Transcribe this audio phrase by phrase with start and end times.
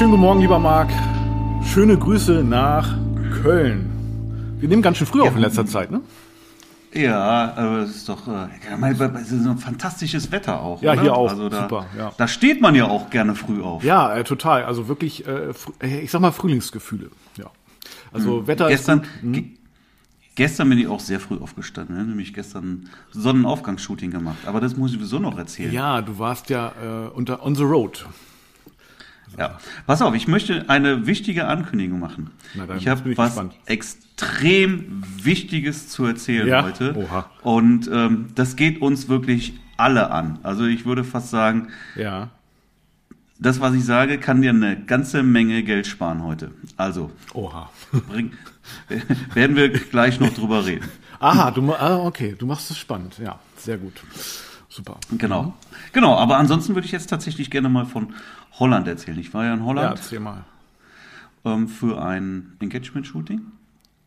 [0.00, 0.88] Ja, schönen guten Morgen, lieber Marc.
[1.62, 2.96] Schöne Grüße nach
[3.42, 4.56] Köln.
[4.58, 6.00] Wir nehmen ganz schön früh auf in letzter Zeit, ne?
[6.94, 8.48] Ja, aber es ist doch äh,
[9.20, 10.80] es ist ein fantastisches Wetter auch.
[10.80, 11.02] Ja, oder?
[11.02, 11.28] hier auch.
[11.28, 12.12] Also da, Super, ja.
[12.16, 13.84] da steht man ja auch gerne früh auf.
[13.84, 14.64] Ja, äh, total.
[14.64, 15.52] Also wirklich, äh,
[15.82, 17.10] äh, ich sag mal Frühlingsgefühle.
[17.36, 17.50] Ja.
[18.10, 19.32] Also Wetter Gestern, ist gut.
[19.34, 19.44] ge
[20.34, 22.04] gestern bin ich auch sehr früh aufgestanden, ne?
[22.04, 24.38] nämlich gestern Sonnenaufgangsshooting gemacht.
[24.46, 25.74] Aber das muss ich sowieso noch erzählen.
[25.74, 28.06] Ja, du warst ja äh, unter on the road.
[29.38, 29.58] Ja.
[29.86, 32.30] Pass auf, ich möchte eine wichtige Ankündigung machen.
[32.54, 33.54] Dann, ich habe was gespannt.
[33.66, 36.62] extrem Wichtiges zu erzählen Ja?
[36.64, 36.94] heute.
[36.96, 37.30] Oha.
[37.42, 40.38] Und ähm, das geht uns wirklich alle an.
[40.42, 42.28] Also ich würde fast sagen, Ja.
[43.38, 46.50] das, was ich sage, kann dir eine ganze Menge Geld sparen heute.
[46.76, 47.70] Also Oha.
[48.08, 48.32] bring,
[49.34, 50.86] werden wir gleich noch drüber reden.
[51.20, 53.18] Aha, du ah, okay, du machst es spannend.
[53.18, 54.02] Ja, sehr gut.
[54.68, 54.98] Super.
[55.18, 55.54] Genau.
[55.92, 58.14] Genau, aber ansonsten würde ich jetzt tatsächlich gerne mal von
[58.60, 59.18] Holland erzählen.
[59.18, 59.98] Ich war ja in Ja, Holland.
[59.98, 60.44] erzähl mal.
[61.44, 63.40] ähm, für ein Engagement-Shooting.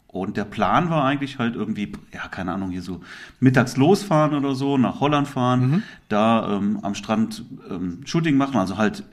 [0.08, 3.02] Und der Plan war eigentlich halt irgendwie, ja, keine Ahnung, hier so
[3.40, 8.78] mittags losfahren oder so, nach Holland fahren, da ähm, am Strand ähm, Shooting machen, also
[8.78, 9.04] halt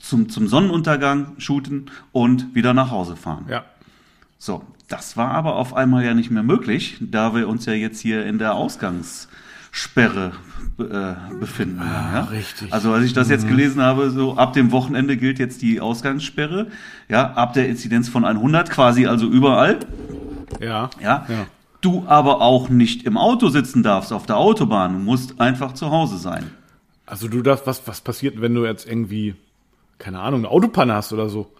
[0.00, 3.46] zum, zum Sonnenuntergang shooten und wieder nach Hause fahren.
[3.48, 3.64] Ja.
[4.38, 8.00] So, das war aber auf einmal ja nicht mehr möglich, da wir uns ja jetzt
[8.00, 8.54] hier in der
[9.78, 10.32] Ausgangssperre
[10.78, 11.80] äh, befinden.
[11.80, 12.22] ja?
[12.30, 12.72] richtig.
[12.72, 16.68] Also als ich das jetzt gelesen habe, so ab dem Wochenende gilt jetzt die Ausgangssperre,
[17.08, 19.78] ja, ab der Inzidenz von 100 quasi, also überall,
[20.60, 20.90] Ja.
[21.00, 21.26] ja.
[21.28, 21.46] Ja.
[21.80, 25.90] Du aber auch nicht im Auto sitzen darfst auf der Autobahn, du musst einfach zu
[25.90, 26.50] Hause sein.
[27.06, 29.36] Also du darfst, was, was passiert, wenn du jetzt irgendwie,
[29.98, 31.52] keine Ahnung, eine Autopanne hast oder so?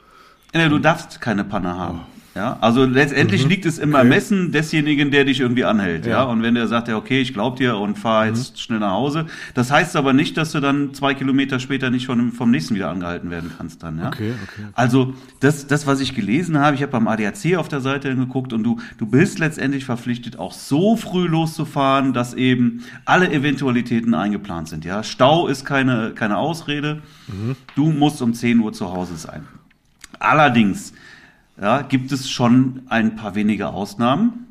[0.53, 2.01] Ja, du darfst keine Panne haben.
[2.35, 6.07] Ja, also letztendlich liegt es im Ermessen desjenigen, der dich irgendwie anhält.
[6.07, 6.23] Ja, Ja.
[6.25, 9.27] und wenn der sagt, ja, okay, ich glaub dir und fahr jetzt schnell nach Hause,
[9.55, 12.91] das heißt aber nicht, dass du dann zwei Kilometer später nicht schon vom nächsten wieder
[12.91, 13.99] angehalten werden kannst dann.
[13.99, 14.07] Ja?
[14.09, 14.69] Okay, okay, okay.
[14.75, 18.53] Also das, das, was ich gelesen habe, ich habe beim ADAC auf der Seite geguckt
[18.53, 24.69] und du, du bist letztendlich verpflichtet, auch so früh loszufahren, dass eben alle Eventualitäten eingeplant
[24.69, 24.85] sind.
[24.85, 27.03] Ja, Stau ist keine, keine Ausrede.
[27.75, 29.43] Du musst um 10 Uhr zu Hause sein.
[30.21, 30.93] Allerdings
[31.61, 34.47] ja, gibt es schon ein paar wenige Ausnahmen.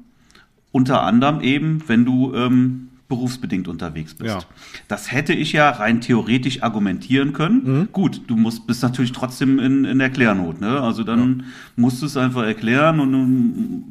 [0.71, 4.35] Unter anderem eben, wenn du ähm, berufsbedingt unterwegs bist.
[4.35, 4.39] Ja.
[4.87, 7.87] Das hätte ich ja rein theoretisch argumentieren können.
[7.91, 10.59] Gut, du musst bist natürlich trotzdem in, in Erklärnot.
[10.59, 10.81] Ne?
[10.81, 11.45] Also dann
[11.75, 13.83] musst du es einfach erklären und ähm,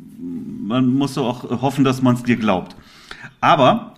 [0.66, 2.77] man muss auch hoffen, dass man es dir glaubt.
[3.41, 3.94] Aber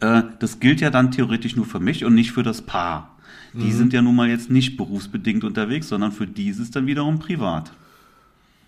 [0.00, 3.16] äh, das gilt ja dann theoretisch nur für mich und nicht für das Paar.
[3.52, 6.86] Die sind ja nun mal jetzt nicht berufsbedingt unterwegs, sondern für die ist es dann
[6.86, 7.72] wiederum privat.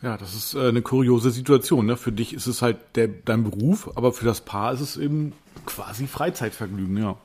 [0.03, 1.87] Ja, das ist äh, eine kuriose Situation.
[1.87, 1.97] Ne?
[1.97, 5.33] Für dich ist es halt der, dein Beruf, aber für das Paar ist es eben
[5.67, 7.17] quasi Freizeitvergnügen, ja.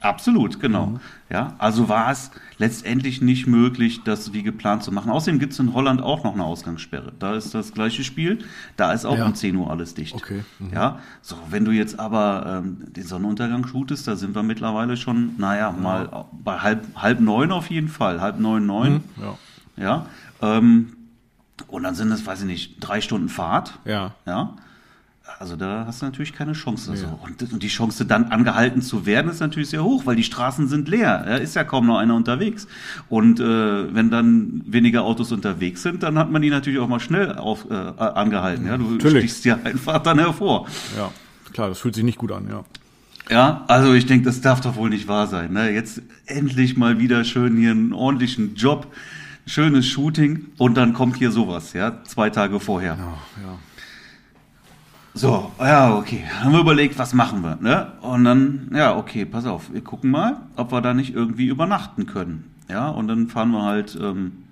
[0.00, 1.00] Absolut, genau.
[1.28, 5.10] Ja, also war es letztendlich nicht möglich, das wie geplant zu machen.
[5.10, 7.12] Außerdem gibt es in Holland auch noch eine Ausgangssperre.
[7.18, 8.38] Da ist das gleiche Spiel.
[8.76, 9.26] Da ist auch Ja.
[9.26, 10.14] um 10 Uhr alles dicht.
[10.14, 14.96] Okay, Ja, so, wenn du jetzt aber ähm, den Sonnenuntergang shootest, da sind wir mittlerweile
[14.96, 18.20] schon, naja, mal bei halb, halb neun auf jeden Fall.
[18.20, 19.02] Halb neun, neun.
[19.20, 19.36] Ja.
[19.82, 20.06] Ja.
[20.58, 20.92] Ähm,
[21.66, 23.78] und dann sind es, weiß ich nicht, drei Stunden Fahrt.
[23.84, 24.14] Ja.
[24.26, 24.54] Ja.
[25.38, 26.96] Also da hast du natürlich keine Chance.
[26.96, 27.06] So.
[27.22, 30.68] Und, und die Chance, dann angehalten zu werden, ist natürlich sehr hoch, weil die Straßen
[30.68, 31.24] sind leer.
[31.28, 32.66] Ja, ist ja kaum noch einer unterwegs.
[33.08, 36.98] Und äh, wenn dann weniger Autos unterwegs sind, dann hat man die natürlich auch mal
[36.98, 38.66] schnell auf, äh, angehalten.
[38.66, 39.30] Ja, du Natürlich.
[39.30, 40.66] stichst ja einfach dann hervor.
[40.96, 41.10] Ja,
[41.52, 42.64] klar, das fühlt sich nicht gut an, ja.
[43.30, 45.52] Ja, also ich denke, das darf doch wohl nicht wahr sein.
[45.52, 45.70] Ne?
[45.70, 48.86] Jetzt endlich mal wieder schön hier einen ordentlichen Job,
[49.48, 52.96] schönes Shooting und dann kommt hier sowas, ja, zwei Tage vorher.
[52.98, 53.58] Ja, ja.
[55.14, 56.22] So, ja, okay.
[56.42, 57.92] Haben wir überlegt, was machen wir, ne?
[58.02, 62.06] Und dann, ja, okay, pass auf, wir gucken mal, ob wir da nicht irgendwie übernachten
[62.06, 62.44] können.
[62.68, 64.44] Ja, und dann fahren wir halt ähm,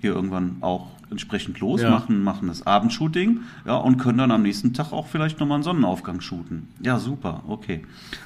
[0.00, 1.90] hier irgendwann auch entsprechend los, Ja.
[1.90, 5.64] machen, machen das Abendshooting, ja, und können dann am nächsten Tag auch vielleicht nochmal einen
[5.64, 6.68] Sonnenaufgang shooten.
[6.80, 7.84] Ja, super, okay.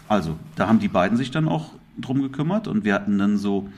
[0.08, 3.68] Also, da haben die beiden sich dann auch drum gekümmert und wir hatten dann so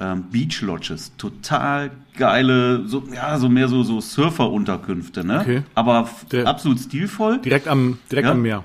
[0.00, 5.40] ähm, Beach Lodges, total geile, so, ja, so mehr so, so Surfer-Unterkünfte, ne?
[5.40, 5.62] Okay.
[5.74, 7.38] Aber Der- absolut stilvoll.
[7.40, 8.32] Direkt am, direkt Ja.
[8.32, 8.64] am Meer.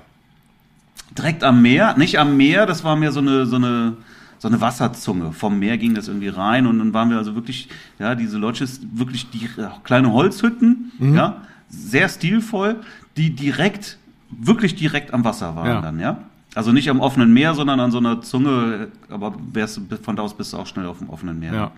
[1.16, 3.96] Direkt am Meer, nicht am Meer, das war mehr so eine, so eine,
[4.38, 5.32] so eine Wasserzunge.
[5.32, 8.80] Vom Meer ging das irgendwie rein und dann waren wir also wirklich, ja, diese Lodges,
[8.92, 11.14] wirklich die äh, kleine Holzhütten, Mhm.
[11.16, 12.76] ja, sehr stilvoll,
[13.16, 13.98] die direkt,
[14.30, 15.80] wirklich direkt am Wasser waren Ja.
[15.80, 16.18] dann, ja.
[16.54, 20.34] Also nicht am offenen Meer, sondern an so einer Zunge, aber wärst, von da aus
[20.34, 21.52] bist du auch schnell auf dem offenen Meer.
[21.52, 21.70] Ja.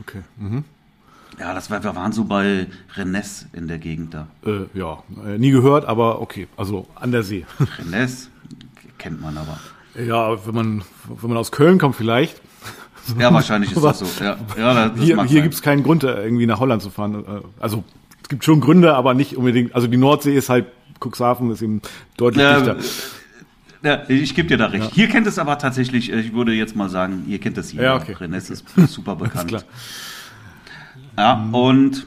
[0.00, 0.22] Okay.
[0.36, 0.64] Mhm.
[1.38, 2.66] Ja, das war, wir waren so bei
[2.96, 4.26] Rennes in der Gegend da.
[4.44, 6.48] Äh, ja, äh, nie gehört, aber okay.
[6.56, 7.46] Also an der See.
[7.78, 8.28] Rennes
[8.98, 9.58] kennt man aber.
[10.02, 12.40] ja, wenn man, wenn man aus Köln kommt vielleicht,
[13.18, 14.06] Ja, wahrscheinlich ist das so.
[14.24, 15.42] Ja, ja das hier hier sein.
[15.44, 17.24] gibt's keinen Grund, äh, irgendwie nach Holland zu fahren.
[17.24, 17.84] Äh, Also
[18.22, 19.74] es gibt schon Gründe, aber nicht unbedingt.
[19.76, 20.66] Also die Nordsee ist halt,
[21.02, 21.80] Cuxhaven ist eben
[22.16, 22.76] deutlich Ja, dichter.
[23.82, 24.92] Ja, ich gebe dir da recht.
[24.92, 27.84] Hier kennt es aber tatsächlich, äh, ich würde jetzt mal sagen, hier kennt es jeder.
[27.84, 28.12] Ja, okay.
[28.12, 29.48] Rennes ist super bekannt.
[29.48, 29.62] klar.
[31.16, 32.06] Ja, und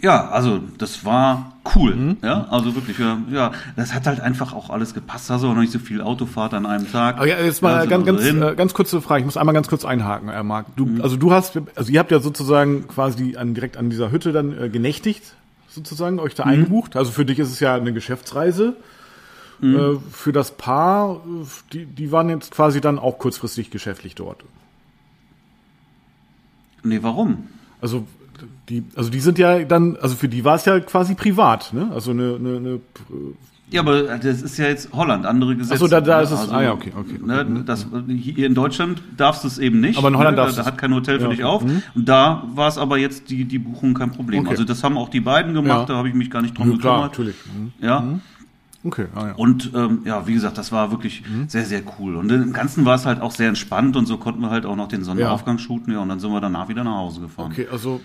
[0.00, 1.94] ja, also das war cool.
[1.94, 2.16] Mhm.
[2.22, 5.30] Ja, also wirklich, ja, ja, das hat halt einfach auch alles gepasst.
[5.30, 7.16] Da ist auch noch nicht so viel Autofahrt an einem Tag.
[7.16, 9.20] Aber ja, jetzt mal Ja, so ganz, ganz, äh, ganz kurze Frage.
[9.20, 10.66] Ich muss einmal ganz kurz einhaken, äh, Marc.
[10.76, 11.00] Du, Mhm.
[11.00, 14.56] Also du hast, also ihr habt ja sozusagen quasi an, direkt an dieser Hütte dann
[14.60, 15.22] äh, genächtigt,
[15.70, 16.36] sozusagen, euch Mhm.
[16.36, 16.96] da eingebucht.
[16.96, 18.76] Also für dich ist es ja eine Geschäftsreise.
[19.60, 19.76] Mhm.
[19.76, 21.20] Äh, für das Paar,
[21.72, 24.44] die, die waren jetzt quasi dann auch kurzfristig geschäftlich dort.
[26.82, 27.44] Nee, warum?
[27.80, 28.06] Also
[28.68, 31.90] die, also die sind ja dann, also für die war es ja quasi privat, ne?
[31.94, 32.80] Also eine, eine, eine
[33.70, 35.74] Ja, aber das ist ja jetzt Holland, andere Gesetze.
[35.74, 36.22] Ach so, da- da ne?
[36.24, 37.44] ist es- ah ja, okay, okay, okay.
[37.44, 39.98] Ne, das, hier in Deutschland darfst du es eben nicht.
[39.98, 40.42] Aber in Holland ne?
[40.42, 40.72] darfst da, du da es.
[40.74, 41.64] hat kein Hotel für Ja, dich auf.
[41.64, 41.82] Mhm.
[41.94, 44.40] Und da war es aber jetzt die, die Buchung kein Problem.
[44.40, 44.50] Okay.
[44.50, 45.84] Also das haben auch die beiden gemacht, Ja.
[45.86, 47.12] da habe ich mich gar nicht drum ja, klar, gekümmert.
[47.12, 47.36] natürlich.
[47.46, 47.72] Mhm.
[47.80, 48.04] Ja.
[48.84, 49.34] Okay, ah, ja.
[49.34, 51.48] Und ähm, ja, wie gesagt, das war wirklich Mhm.
[51.48, 52.16] sehr, sehr cool.
[52.16, 54.76] Und im Ganzen war es halt auch sehr entspannt und so konnten wir halt auch
[54.76, 57.50] noch den Sonnenaufgang shooten, ja, und dann sind wir danach wieder nach Hause gefahren.
[57.50, 58.00] Okay, also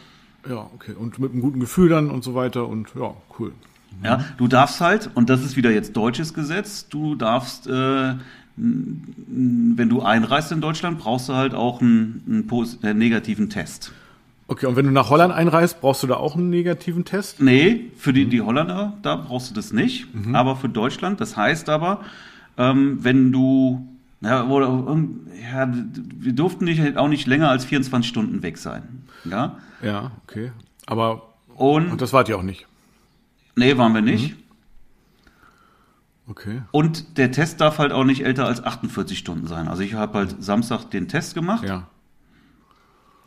[0.50, 0.94] ja, okay.
[0.94, 3.52] Und mit einem guten Gefühl dann und so weiter und ja, cool.
[4.04, 8.14] Ja, du darfst halt, und das ist wieder jetzt deutsches Gesetz, du darfst, äh,
[8.56, 13.92] wenn du einreist in Deutschland, brauchst du halt auch einen, einen, einen negativen Test.
[14.52, 17.40] Okay, und wenn du nach Holland einreist, brauchst du da auch einen negativen Test?
[17.40, 20.36] Nee, für die, die Holländer, da brauchst du das nicht, Mhm.
[20.36, 22.02] aber für Deutschland, das heißt aber,
[22.58, 23.88] ähm, wenn du,
[24.22, 24.98] ja, oder,
[25.54, 29.04] ja, wir durften nicht, auch nicht länger als 24 Stunden weg sein.
[29.24, 30.52] Ja, Ja, okay.
[30.88, 32.66] Aber und, und das wart ihr auch nicht.
[33.56, 34.36] nee, waren wir nicht.
[36.28, 36.62] Okay.
[36.72, 39.68] Und der Test darf halt auch nicht älter als 48 Stunden sein.
[39.68, 41.64] Also ich habe halt Samstag den Test gemacht.
[41.68, 41.88] Ja.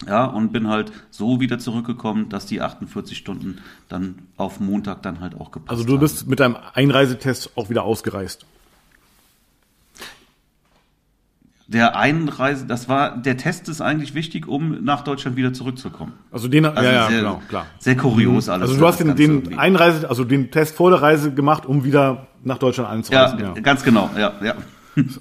[0.07, 3.59] Ja, und bin halt so wieder zurückgekommen, dass die 48 Stunden
[3.89, 7.85] dann auf Montag dann halt auch gepasst Also du bist mit deinem Einreisetest auch wieder
[7.85, 8.43] ausgereist.
[8.43, 8.53] haben.
[11.69, 16.13] Der Einreise, das war, der Test ist eigentlich wichtig, um nach Deutschland wieder zurückzukommen.
[16.31, 17.67] Also den, Also ja, ja, sehr, genau, klar.
[17.79, 18.69] Sehr kurios alles.
[18.69, 19.59] Also du hast den, den.
[19.59, 23.39] Einreise, also den Test vor der Reise gemacht, um wieder nach Deutschland ja, einzureisen.
[23.41, 24.55] Ja, ganz genau, ja, ja.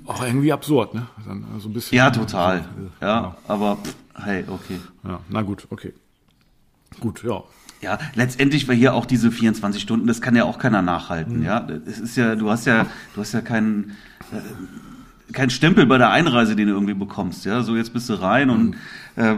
[0.06, 1.08] Auch irgendwie absurd, ne?
[1.26, 1.98] Dann so ein bisschen.
[1.98, 2.66] Ja, total.
[3.00, 4.80] Ja, aber pff, hey, okay.
[5.04, 5.94] Ja, na gut, okay.
[7.00, 7.44] Gut, ja.
[7.82, 11.44] Ja, letztendlich war hier auch diese 24 Stunden, das kann ja auch keiner nachhalten, Mhm.
[11.46, 11.68] ja.
[11.86, 12.86] Es ist ja, du hast ja,
[13.16, 13.98] du hast ja keinen,
[14.32, 17.64] äh, keinen Stempel bei der Einreise, den du irgendwie bekommst, ja.
[17.64, 18.76] So jetzt bist du rein und
[19.16, 19.24] Mhm.
[19.24, 19.36] äh,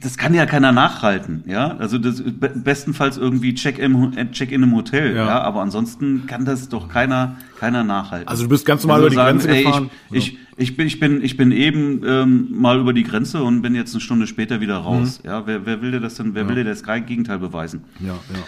[0.00, 1.76] das kann ja keiner nachhalten, ja.
[1.78, 5.26] Also das be bestenfalls irgendwie Check-in Check im Hotel, Ja.
[5.26, 5.40] ja.
[5.42, 8.28] Aber ansonsten kann das doch keiner, keiner nachhalten.
[8.28, 9.90] Also du bist ganz normal Wenn über die sagen, Grenze ey, gefahren?
[10.10, 13.62] Ich, ich, ich, bin, ich, bin, ich bin eben ähm, mal über die Grenze und
[13.62, 15.20] bin jetzt eine Stunde später wieder raus.
[15.22, 15.30] Mhm.
[15.30, 17.84] Ja, wer, wer will dir das denn, wer will dir das Gegenteil beweisen?
[18.00, 18.40] Ja, ja.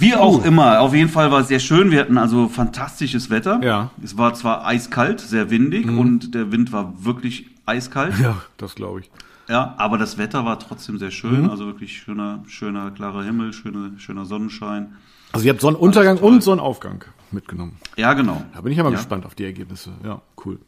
[0.00, 1.90] Wie auch immer, auf jeden Fall war es sehr schön.
[1.90, 3.60] Wir hatten also fantastisches Wetter.
[3.64, 3.90] Ja.
[3.96, 4.04] Mhm.
[4.04, 8.14] Es war zwar eiskalt, sehr windig und der Wind war wirklich eiskalt.
[8.22, 9.10] Ja, das glaube ich.
[9.48, 11.42] Ja, aber das Wetter war trotzdem sehr schön.
[11.44, 11.50] Mhm.
[11.50, 14.94] Also wirklich schöner, schöner, klarer Himmel, schöne, schöner Sonnenschein.
[15.32, 17.76] Also ihr habt Sonnenuntergang und Sonnenaufgang mitgenommen.
[17.96, 18.42] Ja, genau.
[18.54, 18.96] Da bin ich mal Ja.
[18.96, 19.92] gespannt auf die Ergebnisse.
[20.04, 20.58] Ja, cool.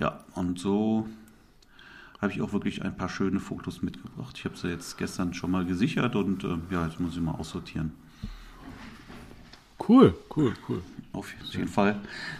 [0.00, 1.08] Ja, und so
[2.20, 4.36] habe ich auch wirklich ein paar schöne Fotos mitgebracht.
[4.38, 7.32] Ich habe sie jetzt gestern schon mal gesichert und äh, ja, jetzt muss ich mal
[7.32, 7.92] aussortieren.
[9.88, 10.82] Cool, cool, cool.
[11.14, 11.96] Auf jeden Fall.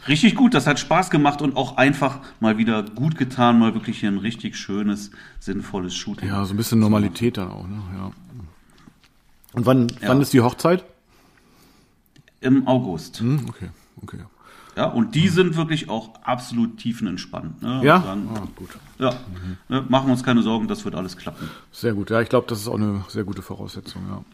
[0.09, 4.01] Richtig gut, das hat Spaß gemacht und auch einfach mal wieder gut getan, mal wirklich
[4.01, 6.29] hier ein richtig schönes, sinnvolles Shooting.
[6.29, 7.81] Ja, so ein bisschen Normalität dann auch, ne?
[7.97, 8.11] Ja.
[9.53, 10.09] Und wann, Ja.
[10.09, 10.85] wann ist die Hochzeit?
[12.41, 13.21] Im August.
[13.21, 13.71] Hm, okay,
[14.03, 14.19] okay.
[14.77, 17.63] Ja, und die sind wirklich auch absolut tiefenentspannt.
[17.63, 17.81] Ne?
[17.85, 18.01] Ja?
[18.03, 18.71] Sagen, Ah, gut.
[18.99, 19.15] ja,
[19.69, 21.49] ne, machen wir uns keine Sorgen, das wird alles klappen.
[21.71, 22.11] Sehr gut.
[22.11, 24.25] Ja, ich glaube, das ist auch eine sehr gute Voraussetzung, ja.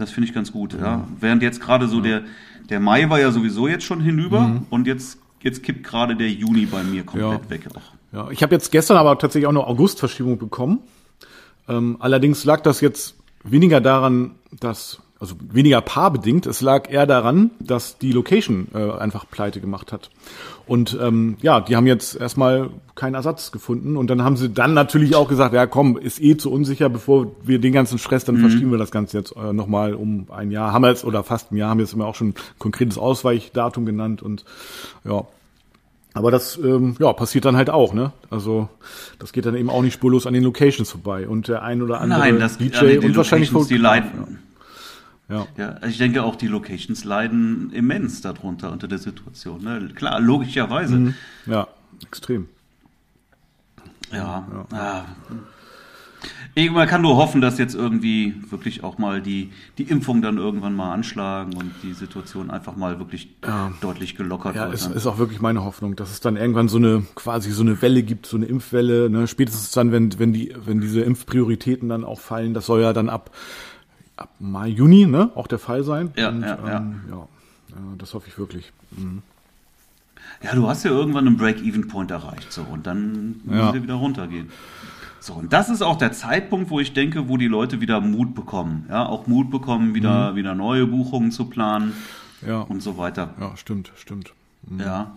[0.00, 1.06] Das finde ich ganz gut, ja.
[1.20, 2.22] Während jetzt gerade so der,
[2.70, 6.64] der Mai war ja sowieso jetzt schon hinüber und jetzt, jetzt kippt gerade der Juni
[6.66, 7.50] bei mir komplett Ja.
[7.50, 7.68] weg.
[7.74, 7.92] Auch.
[8.12, 10.80] Ja, ich habe jetzt gestern aber tatsächlich auch eine Augustverschiebung bekommen.
[11.68, 13.14] Ähm, allerdings lag das jetzt
[13.44, 19.26] weniger daran, dass, also weniger paarbedingt, es lag eher daran, dass die Location äh, einfach
[19.30, 20.10] pleite gemacht hat.
[20.66, 23.98] Und ähm, ja, die haben jetzt erstmal keinen Ersatz gefunden.
[23.98, 27.32] Und dann haben sie dann natürlich auch gesagt, ja komm, ist eh zu unsicher, bevor
[27.42, 30.72] wir den ganzen Stress, dann verschieben wir das Ganze jetzt äh, nochmal um ein Jahr.
[30.72, 32.96] Haben wir jetzt, oder fast ein Jahr, haben wir jetzt immer auch schon ein konkretes
[32.96, 34.46] Ausweichdatum genannt und
[35.04, 35.26] ja,
[36.12, 36.58] aber das
[36.98, 38.12] ja, passiert dann halt auch, ne?
[38.30, 38.68] Also
[39.18, 41.28] das geht dann eben auch nicht spurlos an den Locations vorbei.
[41.28, 44.38] Und der ein oder andere Nein, das DJ ja, die und wahrscheinlich die Fotograf, leiden.
[45.30, 45.46] Ja.
[45.56, 49.62] Ja, ich denke auch die Locations leiden immens darunter unter der Situation.
[49.62, 49.88] Ne?
[49.94, 51.14] Klar, logischerweise.
[51.46, 51.52] Ja.
[51.52, 51.68] ja,
[52.06, 52.48] extrem.
[54.12, 55.04] Ja, ja.
[56.56, 60.36] Ich, man kann nur hoffen, dass jetzt irgendwie wirklich auch mal die, die Impfung dann
[60.36, 63.72] irgendwann mal anschlagen und die Situation einfach mal wirklich Ja.
[63.80, 64.74] deutlich gelockert Ja, wird.
[64.74, 64.96] ist, ne?
[64.96, 68.02] ist auch wirklich meine Hoffnung, dass es dann irgendwann so eine quasi so eine Welle
[68.02, 69.08] gibt, so eine Impfwelle.
[69.08, 69.28] Ne?
[69.28, 73.08] Spätestens dann, wenn wenn die wenn diese Impfprioritäten dann auch fallen, das soll ja dann
[73.08, 73.30] ab
[74.20, 76.12] ab Mai Juni ne auch der Fall sein.
[76.16, 77.16] Ja, Und, ja, ähm, ja.
[77.16, 78.72] Ja, das hoffe ich wirklich.
[78.92, 79.22] Mhm.
[80.42, 83.74] Ja, du hast ja irgendwann einen Break-Even-Point erreicht, so, und dann Ja.
[83.74, 83.82] ja.
[83.82, 84.50] wieder runtergehen.
[85.20, 88.34] So, und das ist auch der Zeitpunkt, wo ich denke, wo die Leute wieder Mut
[88.34, 88.86] bekommen.
[88.88, 91.92] Ja, auch Mut bekommen, wieder, wieder neue Buchungen zu planen
[92.42, 92.48] Mhm.
[92.48, 93.34] Ja, und so weiter.
[93.38, 94.32] ja, stimmt, stimmt.
[94.78, 95.12] Ja.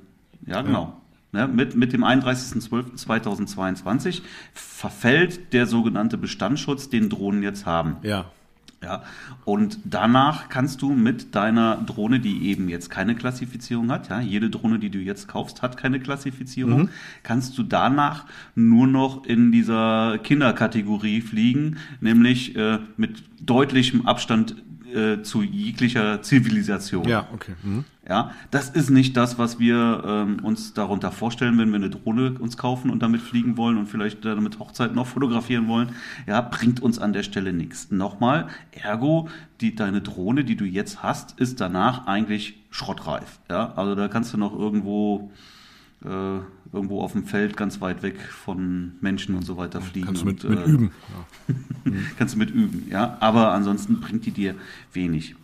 [0.46, 1.01] ja genau,
[1.32, 4.24] ne, mit, mit dem 31.12.2022
[4.54, 7.96] verfällt der sogenannte Bestandsschutz, den Drohnen jetzt haben.
[8.04, 8.26] Ja.
[8.84, 9.04] Ja,
[9.46, 14.50] und danach kannst du mit deiner Drohne, die eben jetzt keine Klassifizierung hat, ja, jede
[14.50, 16.90] Drohne, die du jetzt kaufst, hat keine Klassifizierung,
[17.22, 24.56] kannst du danach nur noch in dieser Kinderkategorie fliegen, nämlich äh, mit deutlichem Abstand
[24.96, 27.08] äh, zu jeglicher Zivilisation.
[27.08, 27.54] Ja, okay.
[27.62, 27.86] Mhm.
[28.08, 32.36] Ja, das ist nicht das, was wir ähm, uns darunter vorstellen, wenn wir eine Drohne
[32.40, 35.90] uns kaufen und damit fliegen wollen und vielleicht damit Hochzeiten noch fotografieren wollen.
[36.26, 37.92] Ja, bringt uns an der Stelle nichts.
[37.92, 39.30] Nochmal, ergo,
[39.62, 43.40] die, deine Drohne, die du jetzt hast, ist danach eigentlich schrottreif.
[43.52, 45.32] Ja, also da kannst du noch irgendwo
[46.04, 46.40] äh,
[46.74, 50.08] irgendwo auf dem Feld ganz weit weg von Menschen und so weiter fliegen.
[50.08, 50.92] Kannst du mit, und, mit äh, üben.
[52.18, 53.18] kannst du mit üben, ja.
[53.20, 54.56] Aber ansonsten bringt die dir
[54.94, 55.36] wenig.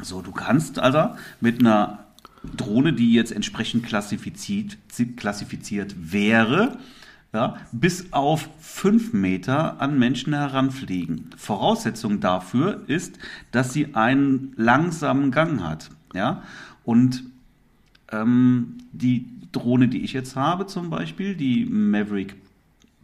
[0.00, 1.10] So, du kannst also
[1.40, 2.06] mit einer
[2.54, 4.76] Drohne, die jetzt entsprechend klassifiziert,
[5.16, 6.78] klassifiziert wäre,
[7.32, 11.30] ja, bis auf fünf Meter an Menschen heranfliegen.
[11.36, 13.18] Voraussetzung dafür ist,
[13.50, 15.90] dass sie einen langsamen Gang hat.
[16.14, 16.42] Ja?
[16.84, 17.24] Und
[18.10, 22.36] ähm, die Drohne, die ich jetzt habe, zum Beispiel, die Maverick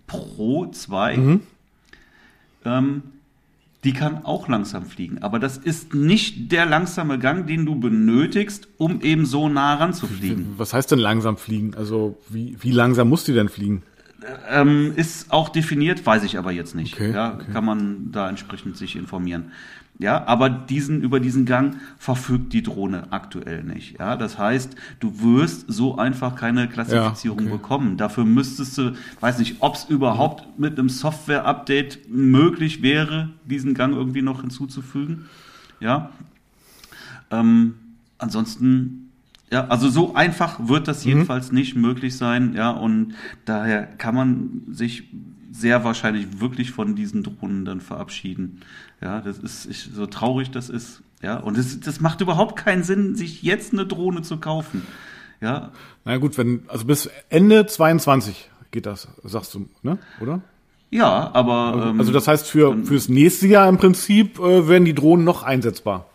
[0.07, 1.15] Pro 2,
[2.65, 3.03] ähm,
[3.85, 5.23] die kann auch langsam fliegen.
[5.23, 10.55] Aber das ist nicht der langsame Gang, den du benötigst, um eben so nah ranzufliegen.
[10.57, 11.75] Was heißt denn langsam fliegen?
[11.75, 13.83] Also wie, wie langsam muss die denn fliegen?
[14.49, 16.95] Ähm, ist auch definiert, weiß ich aber jetzt nicht.
[16.95, 17.53] Okay, ja, okay.
[17.53, 19.51] Kann man da entsprechend sich informieren.
[20.03, 24.01] Ja, aber diesen, über diesen Gang verfügt die Drohne aktuell nicht.
[24.01, 27.53] Ja, das heißt, du wirst so einfach keine Klassifizierung Ja, okay.
[27.53, 27.97] bekommen.
[27.97, 33.95] Dafür müsstest du, weiß nicht, ob es überhaupt mit einem Software-Update möglich wäre, diesen Gang
[33.95, 35.27] irgendwie noch hinzuzufügen.
[35.79, 36.11] Ja.
[37.31, 37.75] Ähm,
[38.19, 39.11] ansonsten,
[39.53, 44.63] ja, also so einfach wird das jedenfalls nicht möglich sein, ja, und daher kann man
[44.73, 45.05] sich
[45.53, 48.61] sehr wahrscheinlich wirklich von diesen Drohnen dann verabschieden.
[49.01, 51.03] Ja, das ist ich, so traurig das ist.
[51.23, 54.83] Ja, und das, das macht überhaupt keinen Sinn, sich jetzt eine Drohne zu kaufen.
[55.41, 55.71] Ja,
[56.05, 59.99] Na gut, wenn, also bis Ende 22 geht das, sagst du, ne?
[60.21, 60.41] Oder?
[60.91, 64.95] ja, aber ähm, Also das heißt, für, fürs nächste Jahr im Prinzip äh, werden die
[64.95, 66.07] Drohnen noch einsetzbar.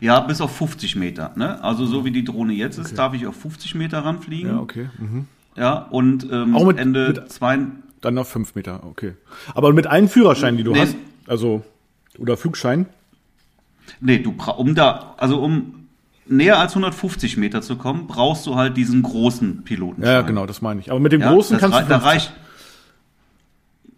[0.00, 1.32] ja bis auf 50 Meter.
[1.36, 1.62] Ne?
[1.62, 4.50] Also so wie die Drohne jetzt ist, darf ich auf 50 Meter ranfliegen.
[4.50, 4.88] Ja, okay.
[4.98, 5.26] Mhm.
[5.56, 7.58] Ja, und ähm, Auch mit- Ende mit- zwei,
[8.00, 9.14] Dann noch fünf Meter, okay.
[9.54, 10.80] Aber mit allen Führerscheinen, die du Nee.
[10.80, 11.62] hast, also,
[12.18, 12.86] oder Flugschein,
[14.00, 15.86] Nee, du um da, also um
[16.26, 20.02] näher als 150 Meter zu kommen, brauchst du halt diesen großen Piloten.
[20.02, 20.90] ja, genau, das meine ich.
[20.90, 22.04] Aber mit dem Ja, großen kannst du da 50.
[22.04, 22.32] reicht.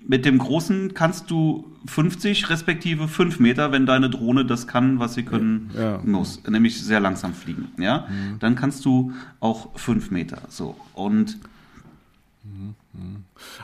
[0.06, 5.14] Mit dem großen kannst du 50 respektive 5 Meter, wenn deine Drohne das kann, was
[5.14, 6.00] sie können Ja.
[6.04, 7.68] muss, nämlich sehr langsam fliegen.
[7.78, 8.06] Ja,
[8.40, 10.42] dann kannst du auch 5 Meter.
[10.48, 11.38] So und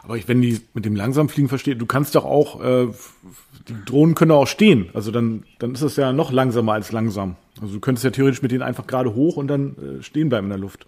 [0.02, 2.88] Aber ich, wenn die mit dem langsam fliegen verstehe, du kannst doch auch, äh,
[3.68, 4.88] die Drohnen können auch stehen.
[4.94, 7.36] Also dann, dann ist es ja noch langsamer als langsam.
[7.60, 10.46] Also du könntest ja theoretisch mit denen einfach gerade hoch und dann äh, stehen bleiben
[10.46, 10.86] in der Luft.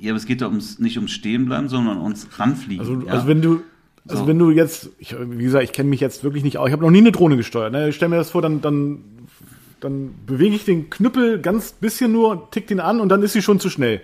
[0.00, 2.80] ja, aber es geht da ums, nicht ums Stehenbleiben, sondern ums Ranfliegen.
[2.80, 3.12] Also, ja?
[3.12, 3.62] also wenn du,
[4.08, 4.28] also So.
[4.28, 6.68] wenn du jetzt, ich, wie gesagt, ich kenne mich jetzt wirklich nicht aus.
[6.68, 7.72] Ich habe noch nie eine Drohne gesteuert.
[7.72, 7.88] Ne?
[7.90, 9.04] Ich stell mir das vor, dann, dann,
[9.80, 13.42] dann bewege ich den Knüppel ganz bisschen nur, tick den an und dann ist sie
[13.42, 14.00] schon zu schnell.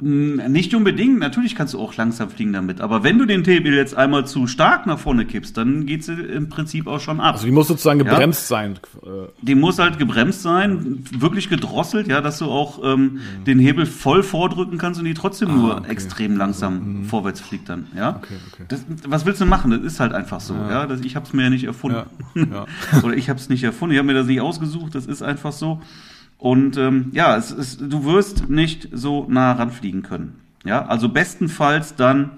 [0.00, 3.96] Nicht unbedingt, natürlich kannst du auch langsam fliegen damit, aber wenn du den Hebel jetzt
[3.96, 7.34] einmal zu stark nach vorne kippst, dann geht sie im Prinzip auch schon ab.
[7.34, 8.56] Also die muss sozusagen gebremst ja?
[8.56, 8.78] sein.
[9.42, 13.44] Die muss halt gebremst sein, wirklich gedrosselt, ja, dass du auch ähm, mhm.
[13.44, 15.90] den Hebel voll vordrücken kannst und die trotzdem ah, nur okay.
[15.90, 17.04] extrem langsam mhm.
[17.04, 18.16] vorwärts fliegt dann, ja.
[18.16, 18.64] Okay, okay.
[18.68, 19.70] Das, was willst du machen?
[19.70, 20.70] Das ist halt einfach so, ja.
[20.70, 20.86] ja?
[20.86, 22.02] Das, ich habe es mir ja nicht erfunden.
[22.34, 22.66] Ja.
[23.02, 25.52] Oder ich habe es nicht erfunden, ich habe mir das nicht ausgesucht, das ist einfach
[25.52, 25.80] so.
[26.38, 30.40] Und ähm, ja, es ist, du wirst nicht so nah ranfliegen können.
[30.64, 32.30] Ja, also bestenfalls dann,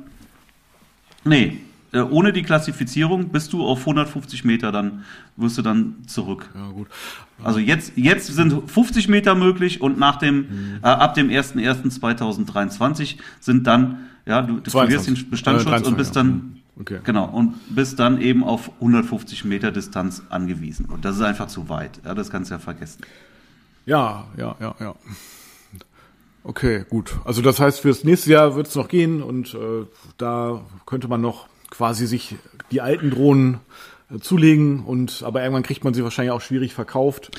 [1.25, 1.59] nee,
[1.93, 5.05] äh, ohne die Klassifizierung bist du auf 150 Meter, dann
[5.37, 6.49] wirst du dann zurück.
[6.55, 6.87] Ja, gut.
[7.43, 10.79] Also jetzt, jetzt sind 50 Meter möglich und nach dem, mhm.
[10.83, 16.15] äh, ab dem 01.01.2023 sind dann, ja, du, du verlierst den Bestandsschutz äh, und bist
[16.17, 16.57] dann, mhm.
[16.81, 16.99] okay.
[17.03, 20.87] genau, und bist dann eben auf 150 Meter Distanz angewiesen.
[20.87, 22.01] Und das ist einfach zu weit.
[22.05, 23.01] Ja, das kannst du ja vergessen.
[23.87, 24.95] Ja, ja, ja, ja.
[26.43, 27.19] Okay, gut.
[27.25, 31.21] Also das heißt, fürs nächste Jahr wird es noch gehen und äh, da könnte man
[31.21, 32.37] noch quasi sich
[32.71, 33.59] die alten Drohnen
[34.11, 37.31] äh, zulegen und aber irgendwann kriegt man sie wahrscheinlich auch schwierig verkauft.